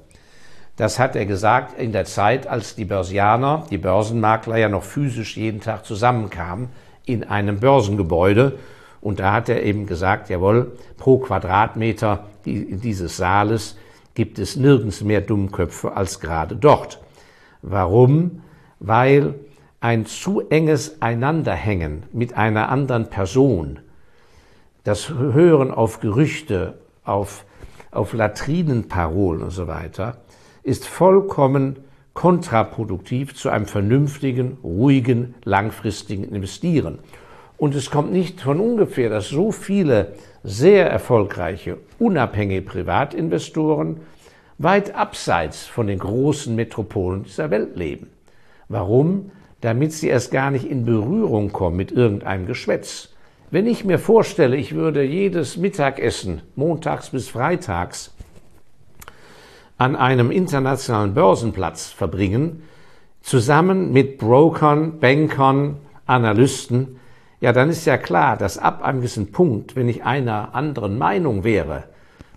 Das 0.76 0.98
hat 0.98 1.16
er 1.16 1.24
gesagt 1.24 1.80
in 1.80 1.92
der 1.92 2.04
Zeit, 2.04 2.46
als 2.46 2.74
die 2.74 2.84
Börsianer, 2.84 3.64
die 3.70 3.78
Börsenmakler 3.78 4.58
ja 4.58 4.68
noch 4.68 4.84
physisch 4.84 5.38
jeden 5.38 5.62
Tag 5.62 5.86
zusammenkamen 5.86 6.68
in 7.06 7.24
einem 7.24 7.60
Börsengebäude. 7.60 8.58
Und 9.00 9.20
da 9.20 9.32
hat 9.32 9.48
er 9.48 9.62
eben 9.62 9.86
gesagt, 9.86 10.28
jawohl, 10.28 10.72
pro 10.98 11.18
Quadratmeter 11.18 12.26
dieses 12.44 13.16
Saales 13.16 13.76
gibt 14.14 14.38
es 14.38 14.56
nirgends 14.56 15.02
mehr 15.02 15.20
Dummköpfe 15.20 15.96
als 15.96 16.20
gerade 16.20 16.56
dort. 16.56 17.00
Warum? 17.62 18.42
Weil 18.78 19.34
ein 19.80 20.04
zu 20.04 20.40
enges 20.50 21.00
Einanderhängen 21.00 22.04
mit 22.12 22.36
einer 22.36 22.68
anderen 22.68 23.08
Person, 23.08 23.78
das 24.84 25.08
Hören 25.10 25.70
auf 25.70 26.00
Gerüchte, 26.00 26.78
auf, 27.04 27.44
auf 27.90 28.12
Latrinenparolen 28.12 29.42
und 29.42 29.50
so 29.50 29.66
weiter, 29.66 30.18
ist 30.62 30.86
vollkommen 30.86 31.76
kontraproduktiv 32.12 33.34
zu 33.34 33.48
einem 33.48 33.66
vernünftigen, 33.66 34.58
ruhigen, 34.62 35.34
langfristigen 35.44 36.24
Investieren. 36.24 36.98
Und 37.60 37.74
es 37.74 37.90
kommt 37.90 38.10
nicht 38.10 38.40
von 38.40 38.58
ungefähr, 38.58 39.10
dass 39.10 39.28
so 39.28 39.52
viele 39.52 40.14
sehr 40.42 40.90
erfolgreiche, 40.90 41.76
unabhängige 41.98 42.62
Privatinvestoren 42.62 44.00
weit 44.56 44.94
abseits 44.94 45.66
von 45.66 45.86
den 45.86 45.98
großen 45.98 46.56
Metropolen 46.56 47.24
dieser 47.24 47.50
Welt 47.50 47.76
leben. 47.76 48.06
Warum? 48.70 49.30
Damit 49.60 49.92
sie 49.92 50.08
erst 50.08 50.30
gar 50.30 50.50
nicht 50.50 50.64
in 50.64 50.86
Berührung 50.86 51.52
kommen 51.52 51.76
mit 51.76 51.92
irgendeinem 51.92 52.46
Geschwätz. 52.46 53.10
Wenn 53.50 53.66
ich 53.66 53.84
mir 53.84 53.98
vorstelle, 53.98 54.56
ich 54.56 54.74
würde 54.74 55.02
jedes 55.02 55.58
Mittagessen 55.58 56.40
montags 56.56 57.10
bis 57.10 57.28
freitags 57.28 58.14
an 59.76 59.96
einem 59.96 60.30
internationalen 60.30 61.12
Börsenplatz 61.12 61.90
verbringen, 61.90 62.62
zusammen 63.20 63.92
mit 63.92 64.16
Brokern, 64.16 64.98
Bankern, 64.98 65.76
Analysten, 66.06 66.99
ja, 67.40 67.52
dann 67.52 67.70
ist 67.70 67.86
ja 67.86 67.96
klar, 67.96 68.36
dass 68.36 68.58
ab 68.58 68.82
einem 68.82 68.98
gewissen 68.98 69.32
Punkt, 69.32 69.76
wenn 69.76 69.88
ich 69.88 70.04
einer 70.04 70.54
anderen 70.54 70.98
Meinung 70.98 71.42
wäre 71.42 71.84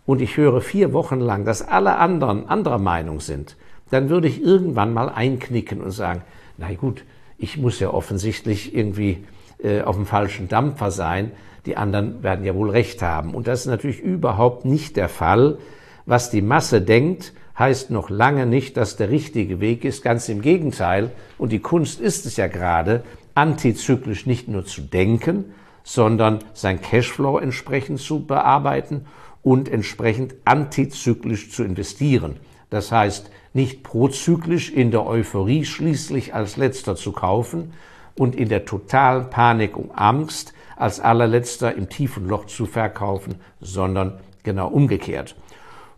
und 0.05 0.21
ich 0.21 0.37
höre 0.37 0.61
vier 0.61 0.93
Wochen 0.93 1.19
lang, 1.19 1.45
dass 1.45 1.67
alle 1.67 1.97
anderen 1.97 2.47
anderer 2.47 2.77
Meinung 2.77 3.19
sind, 3.19 3.57
dann 3.91 4.09
würde 4.09 4.27
ich 4.27 4.41
irgendwann 4.41 4.93
mal 4.93 5.09
einknicken 5.09 5.81
und 5.81 5.91
sagen, 5.91 6.21
na 6.57 6.73
gut, 6.73 7.03
ich 7.37 7.57
muss 7.57 7.79
ja 7.79 7.89
offensichtlich 7.89 8.73
irgendwie 8.73 9.25
äh, 9.61 9.81
auf 9.81 9.95
dem 9.95 10.05
falschen 10.05 10.47
Dampfer 10.47 10.91
sein, 10.91 11.31
die 11.65 11.77
anderen 11.77 12.23
werden 12.23 12.45
ja 12.45 12.55
wohl 12.55 12.69
recht 12.69 13.01
haben. 13.01 13.33
Und 13.33 13.47
das 13.47 13.61
ist 13.61 13.67
natürlich 13.67 13.99
überhaupt 13.99 14.65
nicht 14.65 14.97
der 14.97 15.09
Fall. 15.09 15.57
Was 16.05 16.29
die 16.29 16.41
Masse 16.41 16.81
denkt, 16.81 17.33
heißt 17.57 17.91
noch 17.91 18.09
lange 18.09 18.45
nicht, 18.45 18.77
dass 18.77 18.97
der 18.97 19.09
richtige 19.09 19.59
Weg 19.59 19.85
ist. 19.85 20.03
Ganz 20.03 20.27
im 20.27 20.41
Gegenteil. 20.41 21.11
Und 21.37 21.51
die 21.51 21.59
Kunst 21.59 22.01
ist 22.01 22.25
es 22.25 22.35
ja 22.35 22.47
gerade, 22.47 23.03
antizyklisch 23.35 24.25
nicht 24.25 24.47
nur 24.47 24.65
zu 24.65 24.81
denken, 24.81 25.53
sondern 25.83 26.39
sein 26.53 26.81
Cashflow 26.81 27.37
entsprechend 27.37 27.99
zu 27.99 28.25
bearbeiten 28.25 29.05
und 29.41 29.69
entsprechend 29.69 30.35
antizyklisch 30.45 31.51
zu 31.51 31.63
investieren. 31.63 32.37
Das 32.69 32.91
heißt, 32.91 33.29
nicht 33.53 33.83
prozyklisch 33.83 34.71
in 34.71 34.91
der 34.91 35.05
Euphorie 35.05 35.65
schließlich 35.65 36.33
als 36.33 36.57
letzter 36.57 36.95
zu 36.95 37.11
kaufen 37.11 37.73
und 38.17 38.35
in 38.35 38.49
der 38.49 38.65
totalen 38.65 39.29
Panik 39.29 39.77
und 39.77 39.91
Angst 39.91 40.53
als 40.75 40.99
allerletzter 40.99 41.75
im 41.75 41.89
tiefen 41.89 42.27
Loch 42.27 42.45
zu 42.45 42.65
verkaufen, 42.65 43.35
sondern 43.61 44.19
genau 44.43 44.69
umgekehrt. 44.69 45.35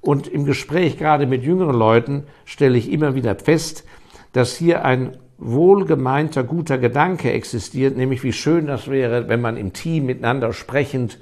Und 0.02 0.28
im 0.28 0.46
Gespräch 0.46 0.98
gerade 0.98 1.26
mit 1.26 1.44
jüngeren 1.44 1.78
Leuten 1.78 2.24
stelle 2.46 2.78
ich 2.78 2.92
immer 2.92 3.16
wieder 3.16 3.36
fest, 3.36 3.86
dass 4.34 4.56
hier 4.56 4.84
ein 4.84 5.18
wohlgemeinter, 5.38 6.44
guter 6.44 6.78
Gedanke 6.78 7.32
existiert, 7.32 7.98
nämlich 7.98 8.24
wie 8.24 8.34
schön 8.34 8.68
das 8.68 8.90
wäre, 8.90 9.28
wenn 9.28 9.42
man 9.42 9.58
im 9.58 9.74
Team 9.74 10.06
miteinander 10.06 10.54
sprechend 10.54 11.20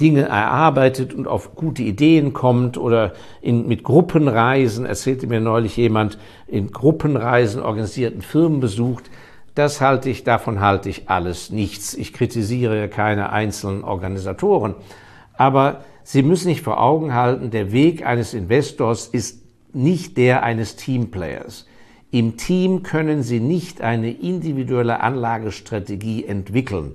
Dinge 0.00 0.22
erarbeitet 0.22 1.14
und 1.14 1.26
auf 1.26 1.54
gute 1.54 1.82
Ideen 1.82 2.32
kommt 2.32 2.76
oder 2.76 3.14
in, 3.40 3.66
mit 3.66 3.82
Gruppenreisen, 3.82 4.84
erzählte 4.84 5.26
mir 5.26 5.40
neulich 5.40 5.76
jemand, 5.76 6.18
in 6.46 6.70
Gruppenreisen 6.70 7.62
organisierten 7.62 8.20
Firmen 8.20 8.60
besucht. 8.60 9.04
Das 9.54 9.80
halte 9.80 10.10
ich, 10.10 10.22
davon 10.22 10.60
halte 10.60 10.90
ich 10.90 11.08
alles 11.08 11.50
nichts. 11.50 11.94
Ich 11.94 12.12
kritisiere 12.12 12.88
keine 12.88 13.30
einzelnen 13.32 13.84
Organisatoren. 13.84 14.74
Aber 15.34 15.84
Sie 16.08 16.22
müssen 16.22 16.46
sich 16.46 16.62
vor 16.62 16.80
Augen 16.80 17.14
halten, 17.14 17.50
der 17.50 17.72
Weg 17.72 18.06
eines 18.06 18.32
Investors 18.32 19.08
ist 19.08 19.42
nicht 19.72 20.16
der 20.16 20.44
eines 20.44 20.76
Teamplayers. 20.76 21.66
Im 22.16 22.38
Team 22.38 22.82
können 22.82 23.22
Sie 23.22 23.40
nicht 23.40 23.82
eine 23.82 24.10
individuelle 24.10 25.00
Anlagestrategie 25.00 26.24
entwickeln. 26.24 26.94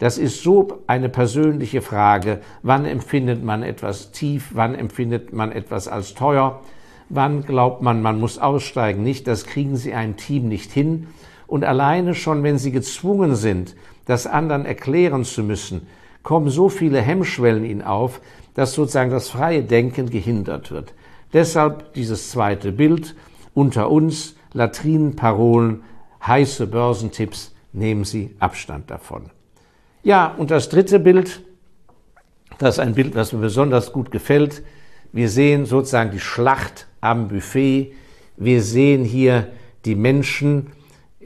Das 0.00 0.18
ist 0.18 0.42
so 0.42 0.80
eine 0.88 1.08
persönliche 1.08 1.82
Frage. 1.82 2.40
Wann 2.64 2.84
empfindet 2.84 3.44
man 3.44 3.62
etwas 3.62 4.10
tief? 4.10 4.50
Wann 4.54 4.74
empfindet 4.74 5.32
man 5.32 5.52
etwas 5.52 5.86
als 5.86 6.14
teuer? 6.14 6.62
Wann 7.08 7.44
glaubt 7.46 7.80
man, 7.80 8.02
man 8.02 8.18
muss 8.18 8.38
aussteigen? 8.38 9.04
Nicht, 9.04 9.28
das 9.28 9.44
kriegen 9.44 9.76
Sie 9.76 9.94
einem 9.94 10.16
Team 10.16 10.48
nicht 10.48 10.72
hin. 10.72 11.06
Und 11.46 11.62
alleine 11.62 12.16
schon, 12.16 12.42
wenn 12.42 12.58
Sie 12.58 12.72
gezwungen 12.72 13.36
sind, 13.36 13.76
das 14.04 14.26
anderen 14.26 14.66
erklären 14.66 15.22
zu 15.24 15.44
müssen, 15.44 15.86
kommen 16.24 16.50
so 16.50 16.68
viele 16.68 17.00
Hemmschwellen 17.00 17.64
Ihnen 17.64 17.82
auf, 17.82 18.20
dass 18.54 18.72
sozusagen 18.72 19.12
das 19.12 19.30
freie 19.30 19.62
Denken 19.62 20.10
gehindert 20.10 20.72
wird. 20.72 20.92
Deshalb 21.32 21.94
dieses 21.94 22.32
zweite 22.32 22.72
Bild 22.72 23.14
unter 23.54 23.92
uns, 23.92 24.34
Latrinenparolen, 24.52 25.82
heiße 26.26 26.66
Börsentipps, 26.66 27.54
nehmen 27.72 28.04
Sie 28.04 28.34
Abstand 28.38 28.90
davon. 28.90 29.30
Ja, 30.02 30.34
und 30.36 30.50
das 30.50 30.68
dritte 30.68 30.98
Bild, 30.98 31.42
das 32.58 32.76
ist 32.76 32.80
ein 32.80 32.94
Bild, 32.94 33.14
was 33.14 33.32
mir 33.32 33.40
besonders 33.40 33.92
gut 33.92 34.10
gefällt. 34.10 34.62
Wir 35.12 35.28
sehen 35.28 35.66
sozusagen 35.66 36.10
die 36.10 36.20
Schlacht 36.20 36.86
am 37.00 37.28
Buffet. 37.28 37.92
Wir 38.36 38.62
sehen 38.62 39.04
hier 39.04 39.48
die 39.84 39.94
Menschen 39.94 40.72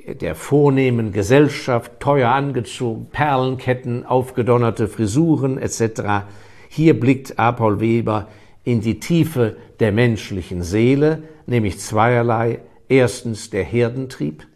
der 0.06 0.34
vornehmen 0.34 1.12
Gesellschaft, 1.12 1.92
teuer 1.98 2.30
angezogen, 2.30 3.06
Perlenketten, 3.10 4.04
aufgedonnerte 4.04 4.86
Frisuren 4.86 5.58
etc. 5.58 6.26
Hier 6.68 6.98
blickt 6.98 7.38
A. 7.38 7.52
Paul 7.52 7.80
Weber 7.80 8.28
in 8.64 8.80
die 8.80 9.00
Tiefe 9.00 9.56
der 9.80 9.92
menschlichen 9.92 10.62
Seele, 10.62 11.22
nämlich 11.46 11.78
zweierlei. 11.78 12.60
Erstens 12.88 13.50
der 13.50 13.64
Herdentrieb 13.64 14.46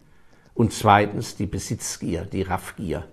und 0.54 0.72
zweitens 0.72 1.36
die 1.36 1.46
Besitzgier, 1.46 2.26
die 2.30 2.42
Raffgier. 2.42 3.04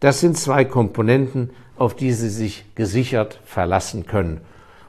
Das 0.00 0.20
sind 0.20 0.38
zwei 0.38 0.64
Komponenten, 0.64 1.50
auf 1.76 1.94
die 1.94 2.12
Sie 2.12 2.28
sich 2.28 2.64
gesichert 2.74 3.40
verlassen 3.44 4.06
können. 4.06 4.40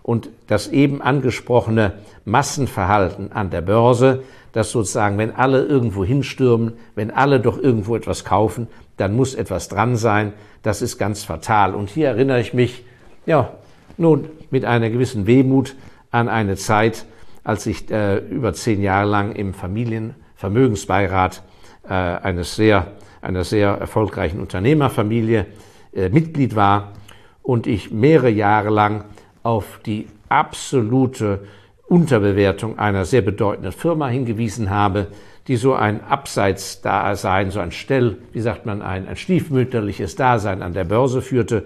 Und 0.04 0.30
das 0.48 0.68
eben 0.68 1.02
angesprochene 1.02 1.94
Massenverhalten 2.26 3.32
an 3.32 3.50
der 3.50 3.62
Börse, 3.62 4.24
das 4.54 4.72
sozusagen, 4.72 5.18
wenn 5.18 5.36
alle 5.36 5.64
irgendwo 5.66 6.04
hinstürmen, 6.04 6.74
wenn 6.96 7.12
alle 7.12 7.40
doch 7.40 7.58
irgendwo 7.58 7.96
etwas 7.96 8.26
kaufen, 8.26 8.68
dann 8.98 9.16
muss 9.16 9.36
etwas 9.36 9.68
dran 9.68 9.98
sein, 9.98 10.34
das 10.64 10.82
ist 10.82 10.98
ganz 10.98 11.24
fatal. 11.24 11.76
Und 11.76 11.90
hier 11.90 12.08
erinnere 12.08 12.42
ich 12.42 12.54
mich, 12.54 12.84
ja, 13.26 13.54
nun 13.98 14.30
mit 14.50 14.66
einer 14.66 14.90
gewissen 14.90 15.28
Wehmut 15.28 15.76
an 16.12 16.28
eine 16.28 16.56
Zeit, 16.56 17.06
als 17.44 17.66
ich 17.66 17.90
äh, 17.92 18.18
über 18.18 18.54
zehn 18.54 18.82
Jahre 18.82 19.08
lang 19.08 19.34
im 19.34 19.54
Familienvermögensbeirat 19.54 21.44
äh, 21.84 21.94
eines 21.94 22.56
sehr 22.56 22.88
einer 23.22 23.44
sehr 23.44 23.70
erfolgreichen 23.72 24.40
Unternehmerfamilie 24.40 25.46
äh, 25.94 26.10
Mitglied 26.10 26.56
war 26.56 26.94
und 27.42 27.68
ich 27.68 27.92
mehrere 27.92 28.30
Jahre 28.30 28.70
lang 28.70 29.06
auf 29.44 29.80
die 29.86 30.08
absolute 30.30 31.42
Unterbewertung 31.88 32.78
einer 32.78 33.06
sehr 33.06 33.22
bedeutenden 33.22 33.72
Firma 33.72 34.08
hingewiesen 34.08 34.70
habe, 34.70 35.08
die 35.48 35.56
so 35.56 35.74
ein 35.74 36.04
Abseitsdasein, 36.04 37.50
so 37.50 37.60
ein 37.60 37.72
Stell, 37.72 38.18
wie 38.32 38.42
sagt 38.42 38.66
man, 38.68 38.84
ein, 38.84 39.08
ein 39.08 39.16
stiefmütterliches 39.16 40.16
Dasein 40.16 40.62
an 40.62 40.74
der 40.74 40.84
Börse 40.84 41.22
führte. 41.22 41.66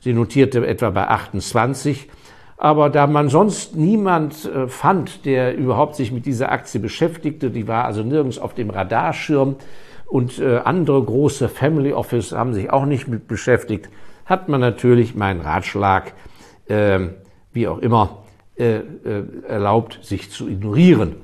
Sie 0.00 0.12
notierte 0.12 0.64
etwa 0.64 0.90
bei 0.90 1.08
28. 1.08 2.08
Aber 2.56 2.88
da 2.88 3.06
man 3.06 3.28
sonst 3.28 3.74
niemand 3.76 4.44
äh, 4.44 4.68
fand, 4.68 5.24
der 5.24 5.56
überhaupt 5.56 5.96
sich 5.96 6.12
mit 6.12 6.24
dieser 6.26 6.52
Aktie 6.52 6.80
beschäftigte, 6.80 7.50
die 7.50 7.66
war 7.66 7.84
also 7.84 8.02
nirgends 8.02 8.38
auf 8.38 8.54
dem 8.54 8.70
Radarschirm, 8.70 9.56
und 10.06 10.38
äh, 10.38 10.58
andere 10.58 11.02
große 11.02 11.48
Family 11.48 11.92
Office 11.92 12.32
haben 12.32 12.54
sich 12.54 12.70
auch 12.70 12.86
nicht 12.86 13.08
mit 13.08 13.26
beschäftigt, 13.26 13.88
hat 14.26 14.48
man 14.48 14.60
natürlich 14.60 15.14
meinen 15.14 15.40
Ratschlag, 15.40 16.12
äh, 16.68 17.00
wie 17.52 17.66
auch 17.66 17.78
immer, 17.78 18.22
äh, 18.56 18.80
erlaubt, 19.48 19.98
sich 20.02 20.30
zu 20.30 20.48
ignorieren. 20.48 21.16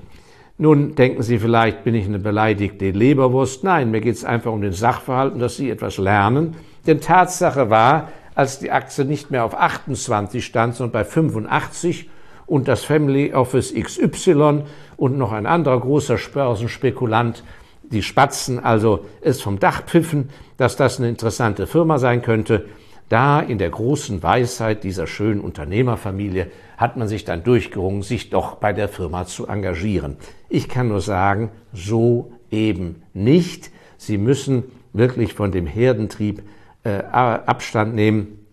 Nun 0.59 0.95
denken 0.95 1.23
Sie 1.23 1.39
vielleicht, 1.39 1.85
bin 1.85 1.95
ich 1.95 2.07
eine 2.07 2.19
beleidigte 2.19 2.91
Leberwurst? 2.91 3.65
Nein, 3.65 3.91
mir 3.91 4.01
geht 4.01 4.17
es 4.17 4.25
einfach 4.25 4.53
um 4.53 4.61
den 4.61 4.73
Sachverhalt 4.73 5.41
dass 5.41 5.57
Sie 5.57 5.71
etwas 5.71 5.97
lernen. 5.97 6.57
Denn 6.87 7.01
Tatsache 7.01 7.71
war, 7.71 8.09
als 8.35 8.59
die 8.59 8.71
Aktie 8.71 9.05
nicht 9.05 9.31
mehr 9.31 9.45
auf 9.45 9.55
28 9.55 10.45
stand, 10.45 10.75
sondern 10.75 10.93
bei 10.93 11.05
85 11.05 12.09
und 12.47 12.69
das 12.69 12.85
Family 12.85 13.33
Office 13.33 13.75
XY 13.75 14.65
und 14.97 15.19
noch 15.19 15.33
ein 15.33 15.47
anderer 15.47 15.81
großer 15.81 16.19
Börsenspekulant 16.33 17.45
die 17.91 18.03
Spatzen 18.03 18.59
also 18.59 19.07
es 19.21 19.41
vom 19.41 19.59
Dach 19.59 19.83
pfiffen, 19.85 20.31
dass 20.57 20.77
das 20.77 20.99
eine 20.99 21.09
interessante 21.09 21.67
Firma 21.67 21.99
sein 21.99 22.23
könnte. 22.23 22.67
Da 23.09 23.41
in 23.41 23.59
der 23.59 23.71
großen 23.71 24.23
Weisheit 24.23 24.85
dieser 24.85 25.09
schönen 25.09 25.41
Unternehmerfamilie 25.41 26.51
hat 26.77 26.97
man 26.97 27.09
sich 27.09 27.25
dann 27.25 27.43
durchgerungen, 27.43 28.03
sich 28.03 28.31
doch 28.31 28.55
bei 28.57 28.73
der 28.73 28.89
Firma 28.89 29.27
zu 29.27 29.49
engagieren. 29.49 30.17
Ich 30.49 30.69
kann 30.69 30.89
nur 30.89 31.01
sagen, 31.01 31.51
so 31.73 32.33
eben 32.51 33.03
nicht. 33.13 33.71
Sie 33.97 34.17
müssen 34.17 34.65
wirklich 34.93 35.35
von 35.35 35.51
dem 35.51 35.67
Herdentrieb 35.67 36.43
äh, 36.85 36.99
Abstand 36.99 37.95
nehmen. 37.95 38.47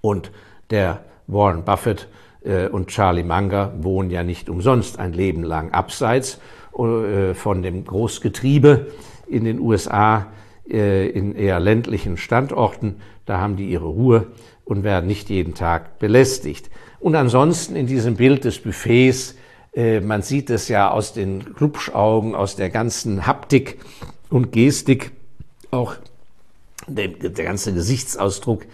Und 0.00 0.30
der 0.70 1.04
Warren 1.26 1.64
Buffett 1.64 2.08
äh, 2.44 2.68
und 2.68 2.88
Charlie 2.88 3.22
Munger 3.22 3.72
wohnen 3.78 4.10
ja 4.10 4.22
nicht 4.22 4.48
umsonst 4.48 4.98
ein 4.98 5.12
Leben 5.12 5.42
lang 5.42 5.72
abseits 5.72 6.40
äh, 6.78 7.34
von 7.34 7.62
dem 7.62 7.84
Großgetriebe 7.84 8.86
in 9.26 9.44
den 9.44 9.60
USA 9.60 10.26
äh, 10.68 11.08
in 11.08 11.34
eher 11.34 11.60
ländlichen 11.60 12.16
Standorten. 12.16 12.96
Da 13.26 13.38
haben 13.38 13.56
die 13.56 13.68
ihre 13.68 13.86
Ruhe 13.86 14.28
und 14.64 14.84
werden 14.84 15.06
nicht 15.06 15.30
jeden 15.30 15.54
Tag 15.54 15.98
belästigt. 15.98 16.70
Und 17.00 17.14
ansonsten 17.14 17.76
in 17.76 17.86
diesem 17.86 18.16
Bild 18.16 18.44
des 18.44 18.58
Buffets, 18.58 19.36
äh, 19.74 20.00
man 20.00 20.22
sieht 20.22 20.50
es 20.50 20.68
ja 20.68 20.90
aus 20.90 21.12
den 21.12 21.54
Glubschaugen, 21.54 22.34
aus 22.34 22.56
der 22.56 22.70
ganzen 22.70 23.26
Haptik 23.26 23.78
und 24.30 24.52
Gestik, 24.52 25.12
auch 25.70 25.96
der, 26.86 27.08
der 27.08 27.44
ganze 27.44 27.72
Gesichtsausdruck, 27.72 28.66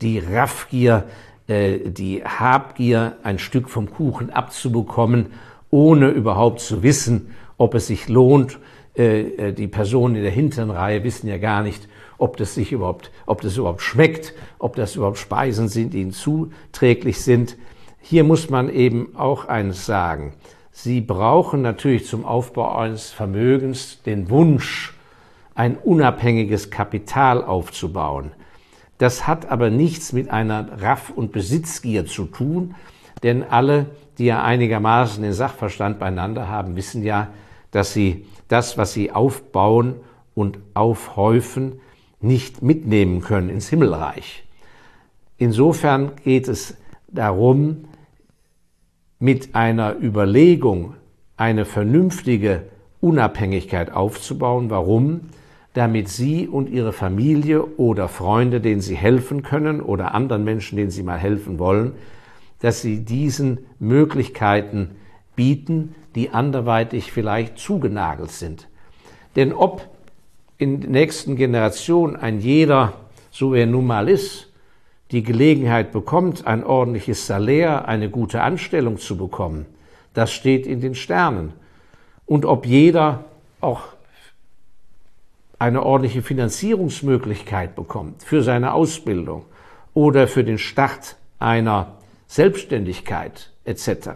die 0.00 0.18
Raffgier, 0.18 1.04
die 1.48 2.22
Habgier, 2.24 3.16
ein 3.22 3.38
Stück 3.40 3.68
vom 3.68 3.90
Kuchen 3.90 4.30
abzubekommen, 4.30 5.26
ohne 5.70 6.10
überhaupt 6.10 6.60
zu 6.60 6.82
wissen, 6.82 7.34
ob 7.58 7.74
es 7.74 7.88
sich 7.88 8.08
lohnt. 8.08 8.58
Äh, 8.96 9.20
äh, 9.20 9.52
die 9.52 9.68
Personen 9.68 10.16
in 10.16 10.22
der 10.22 10.32
hinteren 10.32 10.70
Reihe 10.70 11.04
wissen 11.04 11.28
ja 11.28 11.38
gar 11.38 11.62
nicht, 11.62 11.88
ob 12.18 12.36
das 12.36 12.54
sich 12.54 12.72
überhaupt, 12.72 13.10
ob 13.24 13.40
das 13.40 13.56
überhaupt 13.56 13.82
schmeckt, 13.82 14.34
ob 14.58 14.76
das 14.76 14.96
überhaupt 14.96 15.18
Speisen 15.18 15.68
sind, 15.68 15.94
die 15.94 16.00
ihnen 16.00 16.12
zuträglich 16.12 17.20
sind. 17.20 17.56
Hier 18.00 18.24
muss 18.24 18.50
man 18.50 18.68
eben 18.68 19.14
auch 19.16 19.46
eines 19.46 19.86
sagen. 19.86 20.34
Sie 20.72 21.00
brauchen 21.00 21.62
natürlich 21.62 22.06
zum 22.06 22.24
Aufbau 22.24 22.76
eines 22.76 23.10
Vermögens 23.10 24.02
den 24.02 24.28
Wunsch, 24.30 24.94
ein 25.60 25.76
unabhängiges 25.76 26.70
Kapital 26.70 27.44
aufzubauen. 27.44 28.30
Das 28.96 29.26
hat 29.26 29.50
aber 29.50 29.68
nichts 29.68 30.14
mit 30.14 30.30
einer 30.30 30.80
Raff- 30.80 31.12
und 31.14 31.32
Besitzgier 31.32 32.06
zu 32.06 32.24
tun, 32.24 32.74
denn 33.22 33.42
alle, 33.42 33.90
die 34.16 34.24
ja 34.24 34.42
einigermaßen 34.42 35.22
den 35.22 35.34
Sachverstand 35.34 35.98
beieinander 35.98 36.48
haben, 36.48 36.76
wissen 36.76 37.02
ja, 37.02 37.28
dass 37.72 37.92
sie 37.92 38.24
das, 38.48 38.78
was 38.78 38.94
sie 38.94 39.12
aufbauen 39.12 39.96
und 40.34 40.56
aufhäufen, 40.72 41.80
nicht 42.22 42.62
mitnehmen 42.62 43.20
können 43.20 43.50
ins 43.50 43.68
Himmelreich. 43.68 44.44
Insofern 45.36 46.12
geht 46.24 46.48
es 46.48 46.74
darum, 47.08 47.84
mit 49.18 49.54
einer 49.54 49.94
Überlegung 50.00 50.94
eine 51.36 51.66
vernünftige 51.66 52.62
Unabhängigkeit 53.02 53.92
aufzubauen. 53.92 54.70
Warum? 54.70 55.28
Damit 55.74 56.08
Sie 56.08 56.48
und 56.48 56.68
Ihre 56.68 56.92
Familie 56.92 57.64
oder 57.64 58.08
Freunde, 58.08 58.60
denen 58.60 58.80
Sie 58.80 58.96
helfen 58.96 59.42
können 59.42 59.80
oder 59.80 60.14
anderen 60.14 60.44
Menschen, 60.44 60.76
denen 60.76 60.90
Sie 60.90 61.02
mal 61.02 61.18
helfen 61.18 61.58
wollen, 61.58 61.92
dass 62.60 62.82
Sie 62.82 63.04
diesen 63.04 63.58
Möglichkeiten 63.78 64.90
bieten, 65.36 65.94
die 66.14 66.30
anderweitig 66.30 67.12
vielleicht 67.12 67.58
zugenagelt 67.58 68.30
sind. 68.30 68.68
Denn 69.36 69.52
ob 69.52 69.88
in 70.58 70.80
der 70.80 70.90
nächsten 70.90 71.36
Generation 71.36 72.16
ein 72.16 72.40
jeder, 72.40 72.94
so 73.30 73.54
er 73.54 73.66
nun 73.66 73.86
mal 73.86 74.08
ist, 74.08 74.52
die 75.12 75.22
Gelegenheit 75.22 75.92
bekommt, 75.92 76.46
ein 76.46 76.64
ordentliches 76.64 77.26
Salär, 77.26 77.88
eine 77.88 78.10
gute 78.10 78.42
Anstellung 78.42 78.98
zu 78.98 79.16
bekommen, 79.16 79.66
das 80.14 80.32
steht 80.32 80.66
in 80.66 80.80
den 80.80 80.94
Sternen. 80.94 81.52
Und 82.26 82.44
ob 82.44 82.66
jeder 82.66 83.24
auch 83.60 83.84
eine 85.60 85.84
ordentliche 85.84 86.22
Finanzierungsmöglichkeit 86.22 87.76
bekommt 87.76 88.22
für 88.22 88.42
seine 88.42 88.72
Ausbildung 88.72 89.44
oder 89.92 90.26
für 90.26 90.42
den 90.42 90.56
Start 90.56 91.16
einer 91.38 91.98
Selbstständigkeit 92.26 93.52
etc. 93.64 94.10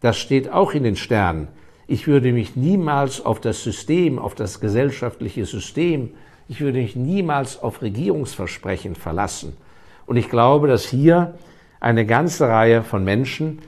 Das 0.00 0.18
steht 0.18 0.52
auch 0.52 0.74
in 0.74 0.84
den 0.84 0.96
Sternen. 0.96 1.48
Ich 1.86 2.06
würde 2.06 2.32
mich 2.32 2.56
niemals 2.56 3.24
auf 3.24 3.40
das 3.40 3.64
System, 3.64 4.18
auf 4.18 4.34
das 4.34 4.60
gesellschaftliche 4.60 5.46
System, 5.46 6.10
ich 6.46 6.60
würde 6.60 6.78
mich 6.78 6.94
niemals 6.94 7.62
auf 7.62 7.80
Regierungsversprechen 7.80 8.96
verlassen. 8.96 9.56
Und 10.04 10.18
ich 10.18 10.28
glaube, 10.28 10.68
dass 10.68 10.84
hier 10.84 11.38
eine 11.78 12.04
ganze 12.04 12.48
Reihe 12.48 12.82
von 12.82 13.02
Menschen, 13.02 13.60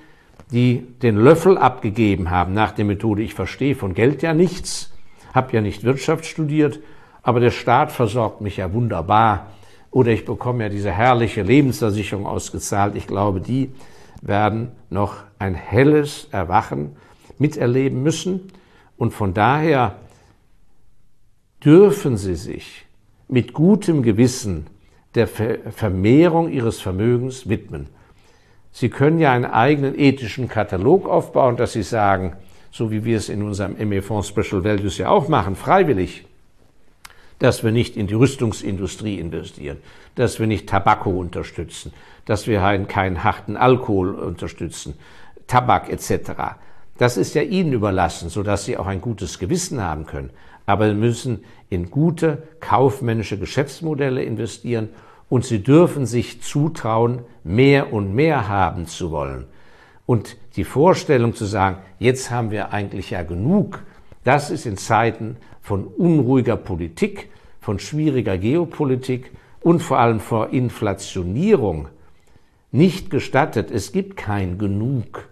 die 0.51 0.87
den 1.01 1.17
Löffel 1.17 1.57
abgegeben 1.57 2.31
haben 2.31 2.53
nach 2.53 2.73
der 2.73 2.85
Methode, 2.85 3.23
ich 3.23 3.33
verstehe 3.33 3.77
von 3.77 3.95
Geld 3.95 4.21
ja 4.23 4.35
nichts, 4.35 4.92
habe 5.33 5.53
ja 5.53 5.61
nicht 5.61 5.85
Wirtschaft 5.85 6.27
studiert, 6.27 6.81
aber 7.23 7.41
der 7.41 7.51
Staat 7.51 7.93
versorgt 7.93 8.41
mich 8.41 8.59
ja 8.59 8.73
wunderbar 8.73 9.49
oder 9.91 10.11
ich 10.11 10.25
bekomme 10.25 10.65
ja 10.65 10.69
diese 10.69 10.91
herrliche 10.91 11.43
Lebensversicherung 11.43 12.27
ausgezahlt. 12.27 12.97
Ich 12.97 13.07
glaube, 13.07 13.41
die 13.41 13.71
werden 14.21 14.73
noch 14.91 15.17
ein 15.39 15.55
helles 15.55 16.29
Erwachen 16.31 16.97
miterleben 17.39 18.03
müssen 18.03 18.53
und 18.97 19.13
von 19.13 19.35
daher 19.35 19.97
dürfen 21.65 22.17
sie 22.17 22.35
sich 22.35 22.87
mit 23.29 23.53
gutem 23.53 24.03
Gewissen 24.03 24.67
der 25.15 25.27
Vermehrung 25.27 26.51
ihres 26.51 26.81
Vermögens 26.81 27.49
widmen. 27.49 27.89
Sie 28.73 28.89
können 28.89 29.19
ja 29.19 29.33
einen 29.33 29.45
eigenen 29.45 29.99
ethischen 29.99 30.49
Katalog 30.49 31.07
aufbauen, 31.07 31.57
dass 31.57 31.75
Sie 31.75 31.83
sagen, 31.83 32.37
so 32.73 32.91
wie 32.91 33.05
wir 33.05 33.19
es 33.19 33.29
in 33.29 33.43
unserem 33.43 33.77
ME-Fonds 33.89 34.29
Special 34.29 34.65
Values 34.65 34.99
ja 34.99 35.11
auch 35.11 35.29
machen, 35.29 35.55
freiwillig, 35.55 36.25
dass 37.39 37.63
wir 37.63 37.71
nicht 37.71 37.97
in 37.97 38.07
die 38.07 38.15
Rüstungsindustrie 38.15 39.19
investieren, 39.19 39.77
dass 40.15 40.41
wir 40.41 40.47
nicht 40.47 40.69
Tabako 40.69 41.11
unterstützen, 41.11 41.93
dass 42.25 42.47
wir 42.47 42.61
keinen 42.89 43.25
harten 43.25 43.57
Alkohol 43.57 44.15
unterstützen, 44.15 44.95
Tabak 45.47 45.91
etc. 45.91 46.33
Das 46.99 47.17
ist 47.17 47.35
ja 47.35 47.43
Ihnen 47.43 47.73
überlassen, 47.73 48.29
sodass 48.29 48.65
Sie 48.65 48.79
auch 48.79 48.87
ein 48.87 49.01
gutes 49.01 49.39
Gewissen 49.39 49.83
haben 49.83 50.07
können. 50.07 50.31
Aber 50.67 50.89
Sie 50.89 50.95
müssen 50.95 51.45
in 51.69 51.91
gute 51.91 52.45
kaufmännische 52.61 53.39
Geschäftsmodelle 53.39 54.23
investieren 54.23 54.89
und 55.29 55.45
Sie 55.45 55.63
dürfen 55.63 56.07
sich 56.07 56.43
zutrauen, 56.43 57.23
mehr 57.43 57.93
und 57.93 58.15
mehr 58.15 58.49
haben 58.49 58.87
zu 58.87 59.11
wollen. 59.11 59.47
Und 60.13 60.37
die 60.57 60.65
Vorstellung 60.65 61.35
zu 61.35 61.47
sagen, 61.47 61.79
jetzt 61.99 62.31
haben 62.31 62.51
wir 62.51 62.71
eigentlich 62.71 63.09
ja 63.09 63.23
genug, 63.23 63.83
das 64.25 64.51
ist 64.51 64.67
in 64.67 64.77
Zeiten 64.77 65.39
von 65.63 65.87
unruhiger 65.87 66.59
Politik, 66.59 67.31
von 67.63 67.79
schwieriger 67.79 68.37
Geopolitik 68.37 69.31
und 69.63 69.81
vor 69.81 70.01
allem 70.01 70.21
vor 70.21 70.51
Inflationierung 70.51 71.89
nicht 72.73 73.09
gestattet. 73.09 73.71
Es 73.71 73.93
gibt 73.93 74.19
kein 74.19 74.59
Genug, 74.59 75.31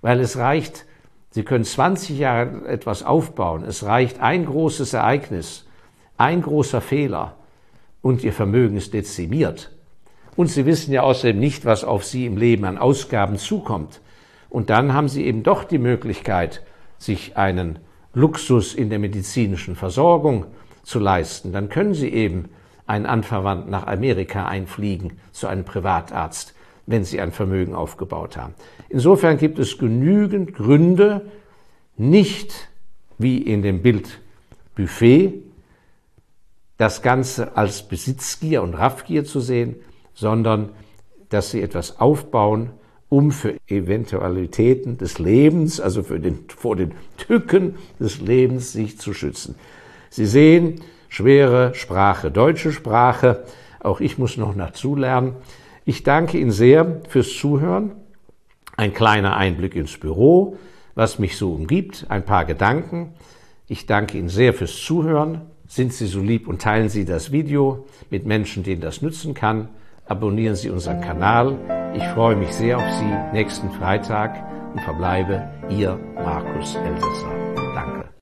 weil 0.00 0.18
es 0.18 0.36
reicht, 0.36 0.86
Sie 1.30 1.44
können 1.44 1.62
20 1.62 2.18
Jahre 2.18 2.66
etwas 2.66 3.04
aufbauen, 3.04 3.62
es 3.62 3.84
reicht 3.84 4.18
ein 4.18 4.44
großes 4.44 4.92
Ereignis, 4.92 5.68
ein 6.16 6.42
großer 6.42 6.80
Fehler 6.80 7.36
und 8.02 8.24
Ihr 8.24 8.32
Vermögen 8.32 8.76
ist 8.76 8.92
dezimiert. 8.92 9.70
Und 10.40 10.46
Sie 10.46 10.64
wissen 10.64 10.94
ja 10.94 11.02
außerdem 11.02 11.38
nicht, 11.38 11.66
was 11.66 11.84
auf 11.84 12.02
Sie 12.02 12.24
im 12.24 12.38
Leben 12.38 12.64
an 12.64 12.78
Ausgaben 12.78 13.36
zukommt. 13.36 14.00
Und 14.48 14.70
dann 14.70 14.94
haben 14.94 15.06
Sie 15.06 15.26
eben 15.26 15.42
doch 15.42 15.64
die 15.64 15.76
Möglichkeit, 15.76 16.62
sich 16.96 17.36
einen 17.36 17.78
Luxus 18.14 18.72
in 18.72 18.88
der 18.88 18.98
medizinischen 18.98 19.76
Versorgung 19.76 20.46
zu 20.82 20.98
leisten. 20.98 21.52
Dann 21.52 21.68
können 21.68 21.92
Sie 21.92 22.08
eben 22.08 22.48
einen 22.86 23.04
Anverwandten 23.04 23.70
nach 23.70 23.86
Amerika 23.86 24.46
einfliegen 24.46 25.20
zu 25.30 25.46
einem 25.46 25.66
Privatarzt, 25.66 26.54
wenn 26.86 27.04
Sie 27.04 27.20
ein 27.20 27.32
Vermögen 27.32 27.74
aufgebaut 27.74 28.38
haben. 28.38 28.54
Insofern 28.88 29.36
gibt 29.36 29.58
es 29.58 29.76
genügend 29.76 30.54
Gründe, 30.54 31.26
nicht 31.98 32.70
wie 33.18 33.42
in 33.42 33.60
dem 33.60 33.82
Bild 33.82 34.20
Buffet 34.74 35.34
das 36.78 37.02
Ganze 37.02 37.58
als 37.58 37.86
Besitzgier 37.86 38.62
und 38.62 38.72
Raffgier 38.72 39.26
zu 39.26 39.40
sehen, 39.40 39.76
sondern 40.14 40.70
dass 41.28 41.50
Sie 41.50 41.62
etwas 41.62 42.00
aufbauen, 42.00 42.70
um 43.08 43.32
für 43.32 43.56
Eventualitäten 43.66 44.96
des 44.96 45.18
Lebens, 45.18 45.80
also 45.80 46.02
für 46.02 46.20
den, 46.20 46.44
vor 46.48 46.76
den 46.76 46.92
Tücken 47.16 47.74
des 47.98 48.20
Lebens 48.20 48.72
sich 48.72 48.98
zu 48.98 49.12
schützen. 49.12 49.56
Sie 50.10 50.26
sehen, 50.26 50.80
schwere 51.08 51.74
Sprache, 51.74 52.30
deutsche 52.30 52.72
Sprache, 52.72 53.44
auch 53.80 54.00
ich 54.00 54.16
muss 54.16 54.36
noch 54.36 54.56
dazulernen. 54.56 55.34
Ich 55.84 56.04
danke 56.04 56.38
Ihnen 56.38 56.52
sehr 56.52 57.00
fürs 57.08 57.34
Zuhören. 57.34 57.92
Ein 58.76 58.94
kleiner 58.94 59.36
Einblick 59.36 59.74
ins 59.74 59.98
Büro, 59.98 60.56
was 60.94 61.18
mich 61.18 61.36
so 61.36 61.52
umgibt, 61.52 62.06
ein 62.08 62.24
paar 62.24 62.44
Gedanken. 62.44 63.14
Ich 63.66 63.86
danke 63.86 64.18
Ihnen 64.18 64.28
sehr 64.28 64.54
fürs 64.54 64.76
Zuhören. 64.76 65.42
Sind 65.66 65.92
Sie 65.92 66.06
so 66.06 66.20
lieb 66.20 66.46
und 66.46 66.62
teilen 66.62 66.88
Sie 66.88 67.04
das 67.04 67.32
Video 67.32 67.86
mit 68.10 68.24
Menschen, 68.24 68.62
denen 68.62 68.80
das 68.80 69.02
nützen 69.02 69.34
kann. 69.34 69.68
Abonnieren 70.10 70.56
Sie 70.56 70.70
unseren 70.70 71.00
Kanal. 71.00 71.56
Ich 71.94 72.02
freue 72.08 72.34
mich 72.34 72.52
sehr 72.52 72.78
auf 72.78 72.90
Sie 72.94 73.32
nächsten 73.32 73.70
Freitag 73.70 74.34
und 74.72 74.80
verbleibe 74.80 75.48
Ihr 75.68 76.00
Markus 76.16 76.74
Elsässer. 76.74 77.39